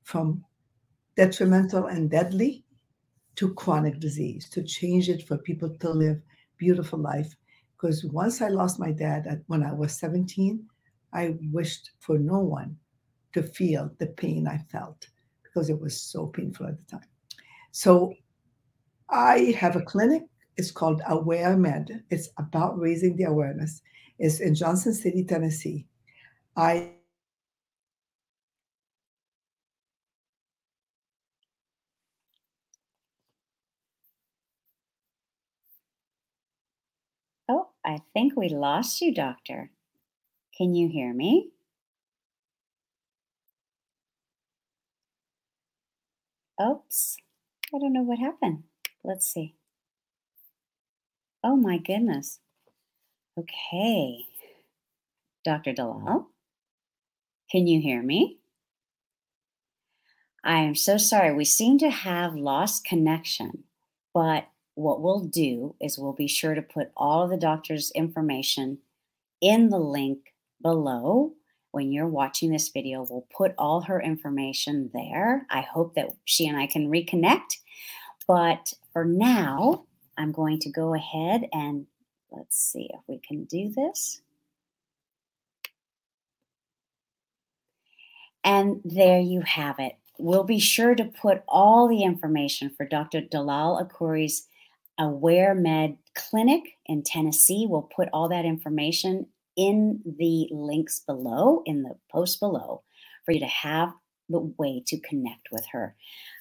from 0.03 0.45
detrimental 1.19 1.87
and 1.87 2.09
deadly 2.09 2.65
to 3.35 3.53
chronic 3.55 3.99
disease, 3.99 4.49
to 4.49 4.63
change 4.63 5.09
it 5.09 5.27
for 5.27 5.37
people 5.39 5.69
to 5.81 5.91
live 5.91 6.23
beautiful 6.59 6.99
life. 7.01 7.35
Because 7.77 8.05
once 8.05 8.41
I 8.41 8.47
lost 8.49 8.79
my 8.79 8.93
dad 8.93 9.43
when 9.49 9.65
I 9.65 9.73
was 9.73 9.99
17, 9.99 10.65
I 11.13 11.37
wished 11.51 11.91
for 11.99 12.19
no 12.19 12.39
one 12.39 12.77
to 13.33 13.43
feel 13.43 13.91
the 13.99 14.07
pain 14.07 14.47
I 14.47 14.59
felt 14.71 15.09
because 15.43 15.69
it 15.69 15.81
was 15.81 16.01
so 16.01 16.27
painful 16.27 16.69
at 16.69 16.79
the 16.79 16.99
time. 16.99 17.09
So 17.73 18.15
I 19.11 19.57
have 19.59 19.75
a 19.75 19.83
clinic. 19.83 20.23
It's 20.57 20.71
called 20.71 21.03
Aware 21.09 21.57
Med. 21.57 22.05
It's 22.11 22.29
about 22.39 22.79
raising 22.79 23.17
the 23.17 23.25
awareness. 23.25 23.83
It's 24.21 24.39
in 24.39 24.55
Johnson 24.55 24.95
City, 24.95 25.25
Tennessee. 25.25 25.85
I 26.57 26.93
I 37.89 37.99
think 38.19 38.37
we 38.37 38.49
lost 38.49 39.01
you, 39.01 39.15
Doctor. 39.15 39.71
Can 40.57 40.75
you 40.75 40.89
hear 40.89 41.15
me? 41.15 41.51
Oops, 46.61 47.17
I 47.73 47.79
don't 47.79 47.93
know 47.93 48.03
what 48.03 48.19
happened. 48.19 48.65
Let's 49.05 49.33
see. 49.33 49.55
Oh 51.45 51.55
my 51.55 51.79
goodness. 51.79 52.41
Okay. 53.39 54.27
Dr. 55.45 55.73
Dalal, 55.73 56.27
can 57.53 57.69
you 57.69 57.81
hear 57.81 58.03
me? 58.03 58.39
I 60.43 60.59
am 60.59 60.75
so 60.75 60.97
sorry. 60.97 61.33
We 61.33 61.45
seem 61.45 61.79
to 61.79 61.91
have 61.91 62.35
lost 62.35 62.85
connection, 62.85 63.63
but 64.13 64.49
what 64.79 65.03
we'll 65.03 65.25
do 65.25 65.75
is 65.81 65.99
we'll 65.99 66.13
be 66.13 66.29
sure 66.29 66.55
to 66.55 66.63
put 66.63 66.93
all 66.97 67.25
of 67.25 67.31
the 67.31 67.37
doctor's 67.37 67.91
information 67.97 68.79
in 69.41 69.71
the 69.71 69.79
link 69.79 70.33
below. 70.63 71.33
When 71.73 71.91
you're 71.91 72.07
watching 72.07 72.53
this 72.53 72.69
video, 72.69 73.05
we'll 73.11 73.27
put 73.37 73.55
all 73.59 73.81
her 73.81 74.01
information 74.01 74.89
there. 74.95 75.45
I 75.51 75.63
hope 75.63 75.95
that 75.97 76.11
she 76.27 76.47
and 76.47 76.57
I 76.57 76.69
can 76.69 76.89
reconnect. 76.89 77.57
But 78.29 78.73
for 78.93 79.05
now, 79.05 79.85
I'm 80.17 80.31
going 80.31 80.61
to 80.61 80.71
go 80.71 80.95
ahead 80.95 81.49
and 81.53 81.87
let's 82.31 82.57
see 82.57 82.89
if 82.95 83.01
we 83.09 83.19
can 83.19 83.45
do 83.45 83.73
this. 83.75 84.21
And 88.45 88.81
there 88.85 89.19
you 89.19 89.41
have 89.41 89.81
it. 89.81 89.97
We'll 90.19 90.45
be 90.45 90.61
sure 90.61 90.95
to 90.95 91.05
put 91.05 91.43
all 91.49 91.89
the 91.89 92.05
information 92.05 92.71
for 92.71 92.87
Dr. 92.87 93.23
Dalal 93.23 93.79
Akoury's 93.79 94.47
Aware 94.99 95.55
Med 95.55 95.97
Clinic 96.15 96.63
in 96.87 97.03
Tennessee. 97.03 97.67
We'll 97.69 97.89
put 97.95 98.09
all 98.13 98.29
that 98.29 98.45
information 98.45 99.27
in 99.57 100.01
the 100.05 100.49
links 100.51 101.01
below, 101.01 101.63
in 101.67 101.83
the 101.83 101.97
post 102.11 102.41
below, 102.41 102.83
for 103.25 103.33
you 103.33 103.41
to 103.41 103.47
have 103.47 103.93
the 104.29 104.41
way 104.59 104.83
to 104.87 105.01
connect 105.01 105.49
with 105.51 105.67
her. 105.73 105.95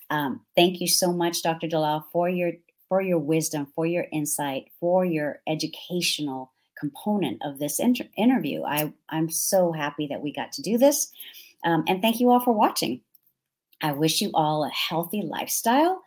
Um, 0.10 0.42
thank 0.56 0.82
you 0.82 0.88
so 0.88 1.12
much, 1.12 1.42
Dr. 1.42 1.68
Dalal, 1.68 2.06
for 2.12 2.30
your 2.30 2.54
for 2.90 3.02
your 3.02 3.20
wisdom, 3.20 3.68
for 3.76 3.86
your 3.86 4.06
insight, 4.12 4.70
for 4.80 5.04
your 5.04 5.42
educational 5.48 6.54
component 6.80 7.42
of 7.44 7.60
this 7.60 7.80
inter- 7.80 8.08
interview. 8.16 8.64
I, 8.64 8.94
I'm 9.10 9.30
so 9.30 9.72
happy 9.72 10.08
that 10.08 10.22
we 10.22 10.32
got 10.32 10.54
to 10.54 10.62
do 10.62 10.78
this. 10.78 11.12
Um, 11.66 11.84
and 11.88 12.02
thank 12.02 12.20
you 12.20 12.30
all 12.30 12.40
for 12.40 12.54
watching. 12.54 13.02
I 13.82 13.92
wish 13.92 14.22
you 14.22 14.32
all 14.34 14.64
a 14.64 14.70
healthy 14.70 15.22
lifestyle. 15.22 16.02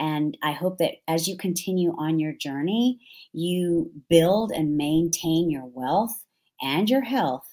And 0.00 0.36
I 0.42 0.52
hope 0.52 0.78
that 0.78 0.94
as 1.06 1.28
you 1.28 1.36
continue 1.36 1.94
on 1.98 2.18
your 2.18 2.32
journey, 2.32 2.98
you 3.32 3.92
build 4.08 4.50
and 4.50 4.76
maintain 4.78 5.50
your 5.50 5.66
wealth 5.66 6.24
and 6.62 6.88
your 6.88 7.02
health 7.02 7.46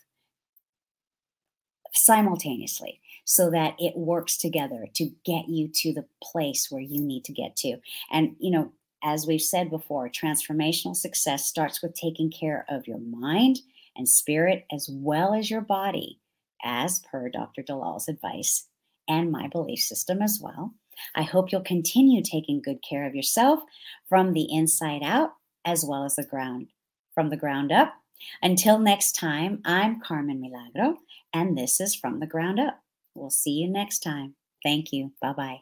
simultaneously 1.94 3.02
so 3.26 3.50
that 3.52 3.76
it 3.78 3.98
works 3.98 4.38
together 4.38 4.88
to 4.94 5.12
get 5.26 5.50
you 5.50 5.68
to 5.68 5.94
the 5.94 6.06
place 6.24 6.68
where 6.70 6.82
you 6.82 7.02
need 7.02 7.26
to 7.26 7.34
get 7.34 7.58
to. 7.58 7.78
And, 8.12 8.38
you 8.40 8.52
know, 8.52 8.72
as 9.04 9.28
we've 9.28 9.42
said 9.42 9.70
before, 9.70 10.10
transformational 10.10 10.96
success 10.96 11.46
starts 11.46 11.82
with 11.82 11.96
taking 11.96 12.32
care 12.32 12.66
of 12.70 12.88
your 12.88 13.00
mind 13.00 13.60
and 13.98 14.08
spirit 14.08 14.66
as 14.72 14.88
well 14.90 15.34
as 15.34 15.52
your 15.52 15.62
body 15.62 16.20
as 16.64 17.00
per 17.00 17.30
Dr. 17.30 17.62
Dalal's 17.62 18.08
advice 18.08 18.68
and 19.08 19.32
my 19.32 19.48
belief 19.48 19.80
system 19.80 20.22
as 20.22 20.40
well. 20.42 20.74
I 21.16 21.24
hope 21.24 21.52
you'll 21.52 21.62
continue 21.62 22.22
taking 22.22 22.62
good 22.62 22.82
care 22.88 23.06
of 23.06 23.16
yourself 23.16 23.60
from 24.08 24.34
the 24.34 24.48
inside 24.52 25.04
out 25.04 25.32
as 25.66 25.84
well 25.86 26.06
as 26.06 26.16
the 26.16 26.24
ground 26.24 26.68
from 27.14 27.30
the 27.30 27.38
ground 27.38 27.72
up. 27.72 27.96
Until 28.44 28.78
next 28.78 29.14
time, 29.14 29.62
I'm 29.66 30.00
Carmen 30.02 30.40
Milagro, 30.40 30.98
and 31.34 31.58
this 31.58 31.80
is 31.80 31.96
From 31.96 32.20
the 32.20 32.28
Ground 32.28 32.60
Up. 32.60 32.80
We'll 33.16 33.32
see 33.32 33.52
you 33.52 33.68
next 33.68 34.00
time. 34.00 34.36
Thank 34.64 34.94
you. 34.94 35.14
Bye 35.22 35.34
bye. 35.34 35.62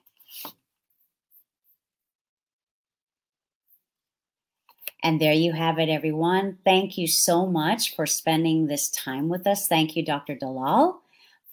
And 5.02 5.22
there 5.22 5.34
you 5.34 5.54
have 5.54 5.78
it, 5.80 5.88
everyone. 5.88 6.58
Thank 6.66 6.98
you 6.98 7.08
so 7.08 7.46
much 7.46 7.96
for 7.96 8.06
spending 8.06 8.66
this 8.68 8.90
time 8.90 9.30
with 9.30 9.46
us. 9.46 9.68
Thank 9.68 9.96
you, 9.96 10.04
Dr. 10.04 10.36
Dalal, 10.36 11.00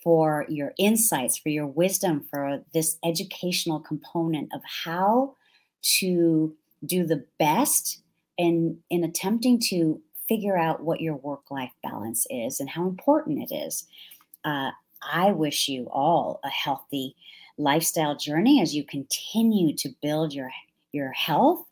for 0.03 0.47
your 0.49 0.73
insights, 0.79 1.39
for 1.39 1.49
your 1.49 1.67
wisdom, 1.67 2.27
for 2.31 2.63
this 2.75 2.99
educational 3.05 3.81
component 3.81 4.53
of 4.55 4.61
how 4.85 5.35
to 5.99 6.55
do 6.85 7.07
the 7.07 7.25
best 7.39 8.03
in, 8.37 8.79
in 8.91 9.05
attempting 9.05 9.61
to 9.69 10.01
figure 10.29 10.57
out 10.57 10.83
what 10.83 11.01
your 11.01 11.17
work 11.17 11.51
life 11.51 11.73
balance 11.83 12.27
is 12.31 12.61
and 12.61 12.71
how 12.71 12.87
important 12.87 13.51
it 13.51 13.55
is. 13.55 13.87
Uh, 14.45 14.71
I 15.13 15.33
wish 15.33 15.69
you 15.69 15.89
all 15.91 16.41
a 16.45 16.49
healthy 16.49 17.15
lifestyle 17.59 18.17
journey 18.17 18.61
as 18.61 18.75
you 18.75 18.85
continue 18.85 19.75
to 19.77 19.91
build 20.01 20.33
your, 20.33 20.51
your 20.93 21.13
health 21.13 21.67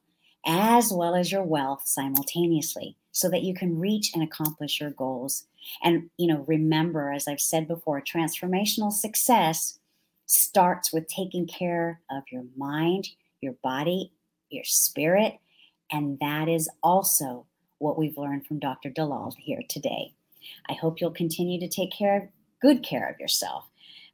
as 0.46 0.92
well 0.92 1.14
as 1.14 1.30
your 1.30 1.42
wealth 1.42 1.82
simultaneously 1.84 2.96
so 3.20 3.28
that 3.28 3.42
you 3.42 3.52
can 3.52 3.78
reach 3.78 4.12
and 4.14 4.22
accomplish 4.22 4.80
your 4.80 4.90
goals. 4.90 5.44
And, 5.82 6.08
you 6.16 6.26
know, 6.26 6.42
remember, 6.48 7.12
as 7.12 7.28
I've 7.28 7.40
said 7.40 7.68
before, 7.68 8.00
transformational 8.00 8.90
success 8.90 9.78
starts 10.24 10.90
with 10.90 11.06
taking 11.06 11.46
care 11.46 12.00
of 12.10 12.22
your 12.32 12.44
mind, 12.56 13.08
your 13.42 13.52
body, 13.62 14.12
your 14.48 14.64
spirit. 14.64 15.34
And 15.92 16.18
that 16.20 16.48
is 16.48 16.70
also 16.82 17.44
what 17.76 17.98
we've 17.98 18.16
learned 18.16 18.46
from 18.46 18.58
Dr. 18.58 18.88
Dalal 18.88 19.34
here 19.38 19.62
today. 19.68 20.14
I 20.70 20.72
hope 20.72 20.98
you'll 20.98 21.10
continue 21.10 21.60
to 21.60 21.68
take 21.68 21.92
care 21.92 22.16
of 22.16 22.28
good 22.62 22.82
care 22.82 23.06
of 23.06 23.20
yourself 23.20 23.68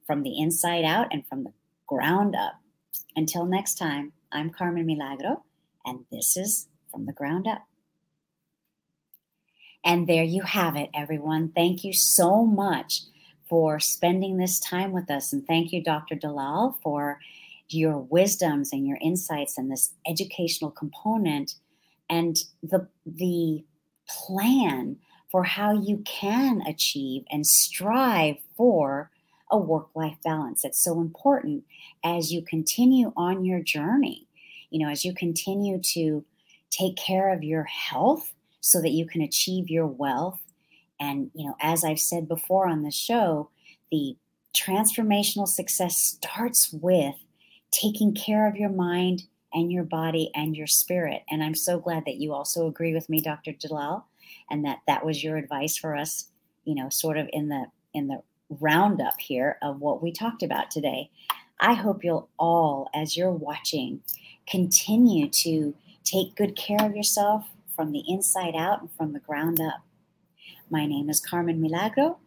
from 0.05 0.25
the 0.25 0.37
inside 0.37 0.85
out 0.85 1.13
and 1.13 1.25
from 1.29 1.45
the 1.45 1.53
ground 1.87 2.35
up. 2.35 2.55
Until 3.15 3.47
next 3.47 3.77
time, 3.77 4.13
I'm 4.33 4.51
Carmen 4.51 4.85
Milagro 4.85 5.45
and 5.85 6.05
this 6.11 6.37
is 6.37 6.67
from 6.91 7.07
the 7.07 7.13
ground 7.13 7.47
up. 7.47 7.63
And 9.87 10.09
there 10.09 10.25
you 10.25 10.43
have 10.43 10.77
it, 10.77 10.91
everyone. 10.95 11.53
Thank 11.55 11.85
you 11.85 11.95
so 11.95 12.45
much 12.45 13.03
for 13.49 13.81
spending 13.81 14.37
this 14.37 14.61
time 14.61 14.93
with 14.93 15.11
us. 15.11 15.33
And 15.33 15.47
thank 15.47 15.73
you, 15.73 15.83
Dr. 15.83 16.17
Dalal, 16.17 16.79
for 16.83 17.21
your 17.69 17.99
wisdoms 17.99 18.73
and 18.73 18.87
your 18.87 18.99
insights 19.01 19.57
and 19.57 19.71
this 19.71 19.95
educational 20.07 20.73
component 20.73 21.55
and 22.11 22.37
the, 22.63 22.89
the 23.07 23.65
plan 24.09 24.99
for 25.31 25.45
how 25.45 25.73
you 25.73 26.03
can 26.05 26.63
achieve 26.67 27.23
and 27.31 27.47
strive 27.47 28.37
for 28.57 29.11
a 29.51 29.59
work 29.59 29.89
life 29.95 30.19
balance. 30.25 30.65
It's 30.65 30.83
so 30.83 31.01
important 31.01 31.65
as 32.05 32.33
you 32.33 32.43
continue 32.43 33.13
on 33.17 33.45
your 33.45 33.61
journey 33.61 34.27
you 34.71 34.85
know, 34.85 34.91
as 34.91 35.05
you 35.05 35.15
continue 35.15 35.81
to 35.95 36.25
take 36.71 36.97
care 36.97 37.33
of 37.33 37.43
your 37.43 37.65
health 37.65 38.33
so 38.67 38.83
that 38.83 38.91
you 38.91 39.07
can 39.07 39.23
achieve 39.23 39.71
your 39.71 39.87
wealth. 39.87 40.41
And, 40.99 41.31
you 41.35 41.47
know, 41.47 41.55
as 41.61 41.85
I've 41.85 42.01
said 42.01 42.27
before 42.27 42.67
on 42.67 42.83
the 42.83 42.91
show, 42.91 43.51
the 43.93 44.17
transformational 44.57 45.47
success 45.47 45.97
starts 45.97 46.73
with 46.73 47.15
taking 47.71 48.13
care 48.13 48.49
of 48.49 48.57
your 48.57 48.71
mind 48.71 49.25
and 49.53 49.71
your 49.71 49.85
body 49.85 50.33
and 50.35 50.57
your 50.57 50.67
spirit. 50.67 51.23
And 51.31 51.45
I'm 51.45 51.55
so 51.55 51.79
glad 51.79 52.07
that 52.07 52.17
you 52.17 52.33
also 52.33 52.67
agree 52.67 52.93
with 52.93 53.09
me, 53.09 53.21
Dr. 53.21 53.53
Dalal, 53.53 54.07
and 54.51 54.65
that 54.65 54.81
that 54.89 55.07
was 55.07 55.23
your 55.23 55.37
advice 55.37 55.77
for 55.77 55.95
us, 55.95 56.29
you 56.65 56.75
know, 56.75 56.89
sort 56.89 57.19
of 57.19 57.29
in 57.33 57.49
the 57.49 57.67
in 57.95 58.09
the 58.09 58.23
roundup 58.51 59.21
here 59.21 59.59
of 59.63 59.81
what 59.81 60.03
we 60.03 60.11
talked 60.11 60.43
about 60.43 60.73
today. 60.73 61.09
I 61.61 61.75
hope 61.75 62.03
you'll 62.03 62.29
all, 62.37 62.91
as 62.93 63.17
you're 63.17 63.31
watching, 63.31 64.01
continue 64.49 65.29
to 65.29 65.75
take 66.05 66.35
good 66.35 66.57
care 66.57 66.85
of 66.85 66.97
yourself 66.97 67.47
from 67.77 67.93
the 67.93 68.03
inside 68.09 68.57
out 68.57 68.81
and 68.81 68.91
from 68.91 69.13
the 69.13 69.21
ground 69.21 69.61
up. 69.61 69.83
My 70.71 70.87
name 70.87 71.11
is 71.11 71.21
Carmen 71.21 71.61
Milagro. 71.61 72.19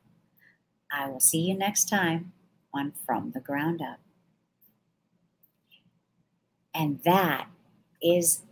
I 0.92 1.10
will 1.10 1.20
see 1.20 1.40
you 1.40 1.58
next 1.58 1.90
time 1.90 2.34
on 2.74 2.94
From 3.06 3.32
the 3.32 3.40
Ground 3.40 3.82
Up. 3.82 4.00
And 6.74 7.02
that 7.04 7.48
is 8.02 8.44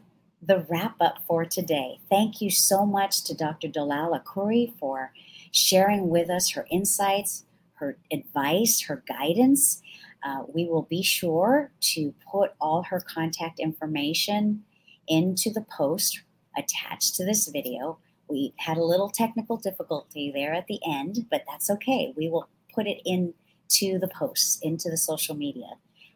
the 0.42 0.66
wrap 0.68 0.96
up 1.00 1.20
for 1.28 1.46
today. 1.46 2.00
Thank 2.10 2.42
you 2.42 2.50
so 2.50 2.86
much 2.86 3.24
to 3.26 3.36
Dr. 3.36 3.68
Dalal 3.68 4.20
Akoury 4.20 4.74
for 4.80 5.14
sharing 5.52 6.10
with 6.10 6.30
us 6.30 6.52
her 6.52 6.68
insights, 6.72 7.46
her 7.76 7.98
advice, 8.12 8.82
her 8.82 9.04
guidance. 9.08 9.82
Uh, 10.24 10.44
we 10.54 10.66
will 10.66 10.84
be 10.90 11.04
sure 11.04 11.72
to 11.80 12.14
put 12.30 12.54
all 12.60 12.84
her 12.84 13.00
contact 13.00 13.60
information 13.60 14.64
into 15.08 15.50
the 15.52 15.66
post 15.78 16.22
attached 16.58 17.15
to 17.15 17.26
this 17.26 17.48
video. 17.48 18.00
We 18.28 18.54
had 18.58 18.78
a 18.78 18.84
little 18.84 19.10
technical 19.10 19.58
difficulty 19.58 20.32
there 20.34 20.54
at 20.54 20.67
the 20.67 20.80
end, 20.88 21.28
but 21.30 21.43
that's 21.50 21.70
okay. 21.70 22.13
We 22.17 22.30
will 22.30 22.50
put 22.74 22.88
it 22.88 23.02
into 23.06 23.99
the 23.99 24.10
posts, 24.14 24.60
into 24.62 24.89
the 24.89 24.97
social 24.97 25.36
media, 25.36 25.70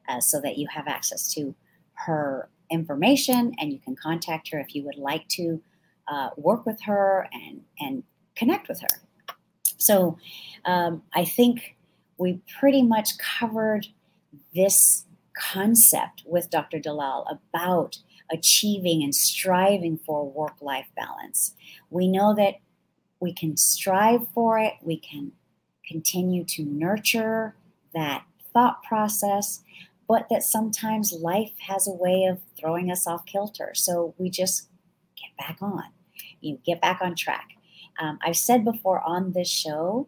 uh, 0.09 0.19
so 0.19 0.41
that 0.41 0.57
you 0.57 0.67
have 0.73 0.87
access 0.87 1.33
to 1.33 1.55
her 1.93 2.49
information 2.69 3.53
and 3.59 3.71
you 3.71 3.79
can 3.79 3.95
contact 3.95 4.49
her 4.51 4.59
if 4.59 4.73
you 4.73 4.83
would 4.83 4.97
like 4.97 5.27
to 5.27 5.61
uh, 6.07 6.29
work 6.37 6.65
with 6.65 6.81
her 6.83 7.27
and, 7.31 7.61
and 7.79 8.03
connect 8.35 8.67
with 8.67 8.81
her. 8.81 9.01
So 9.77 10.17
um, 10.65 11.03
I 11.13 11.25
think 11.25 11.75
we 12.17 12.39
pretty 12.59 12.83
much 12.83 13.17
covered 13.17 13.87
this 14.53 15.05
concept 15.33 16.23
with 16.25 16.49
Dr. 16.49 16.79
Dalal 16.79 17.25
about 17.27 17.97
achieving 18.31 19.03
and 19.03 19.13
striving 19.13 19.97
for 20.05 20.29
work 20.29 20.55
life 20.61 20.87
balance. 20.95 21.53
We 21.89 22.07
know 22.07 22.33
that 22.35 22.55
we 23.19 23.33
can 23.33 23.57
strive 23.57 24.27
for 24.33 24.57
it, 24.59 24.73
we 24.81 24.97
can 24.97 25.31
continue 25.87 26.43
to 26.45 26.63
nurture 26.63 27.55
that 27.93 28.23
thought 28.53 28.83
process, 28.83 29.61
but 30.07 30.27
that 30.29 30.43
sometimes 30.43 31.13
life 31.13 31.51
has 31.67 31.87
a 31.87 31.91
way 31.91 32.25
of 32.25 32.39
throwing 32.59 32.89
us 32.91 33.05
off 33.05 33.25
kilter. 33.25 33.71
So 33.75 34.13
we 34.17 34.29
just 34.29 34.69
get 35.15 35.35
back 35.37 35.57
on, 35.61 35.83
you 36.39 36.59
get 36.65 36.81
back 36.81 36.99
on 37.01 37.15
track. 37.15 37.49
Um, 37.99 38.17
I've 38.23 38.37
said 38.37 38.63
before 38.63 39.01
on 39.01 39.33
this 39.33 39.49
show 39.49 40.07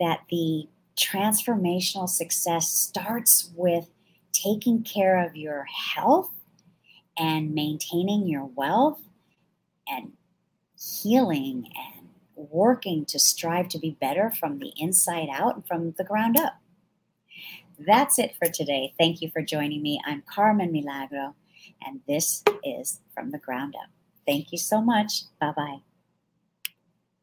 that 0.00 0.20
the 0.30 0.66
transformational 0.98 2.08
success 2.08 2.68
starts 2.70 3.52
with 3.54 3.88
taking 4.32 4.82
care 4.82 5.24
of 5.24 5.36
your 5.36 5.64
health 5.94 6.32
and 7.18 7.54
maintaining 7.54 8.26
your 8.26 8.44
wealth 8.44 9.00
and 9.88 10.12
healing 10.78 11.70
and 11.76 12.08
working 12.34 13.04
to 13.06 13.18
strive 13.18 13.68
to 13.68 13.78
be 13.78 13.96
better 14.00 14.30
from 14.30 14.58
the 14.58 14.72
inside 14.76 15.28
out 15.32 15.56
and 15.56 15.66
from 15.66 15.94
the 15.98 16.04
ground 16.04 16.38
up. 16.38 16.60
That's 17.78 18.18
it 18.18 18.34
for 18.36 18.48
today. 18.48 18.94
Thank 18.98 19.22
you 19.22 19.30
for 19.30 19.42
joining 19.42 19.82
me. 19.82 20.00
I'm 20.04 20.22
Carmen 20.22 20.72
Milagro, 20.72 21.34
and 21.84 22.00
this 22.08 22.42
is 22.64 23.00
From 23.14 23.30
the 23.30 23.38
Ground 23.38 23.74
Up. 23.76 23.90
Thank 24.26 24.52
you 24.52 24.58
so 24.58 24.80
much. 24.80 25.22
Bye 25.40 25.52
bye. 25.56 25.78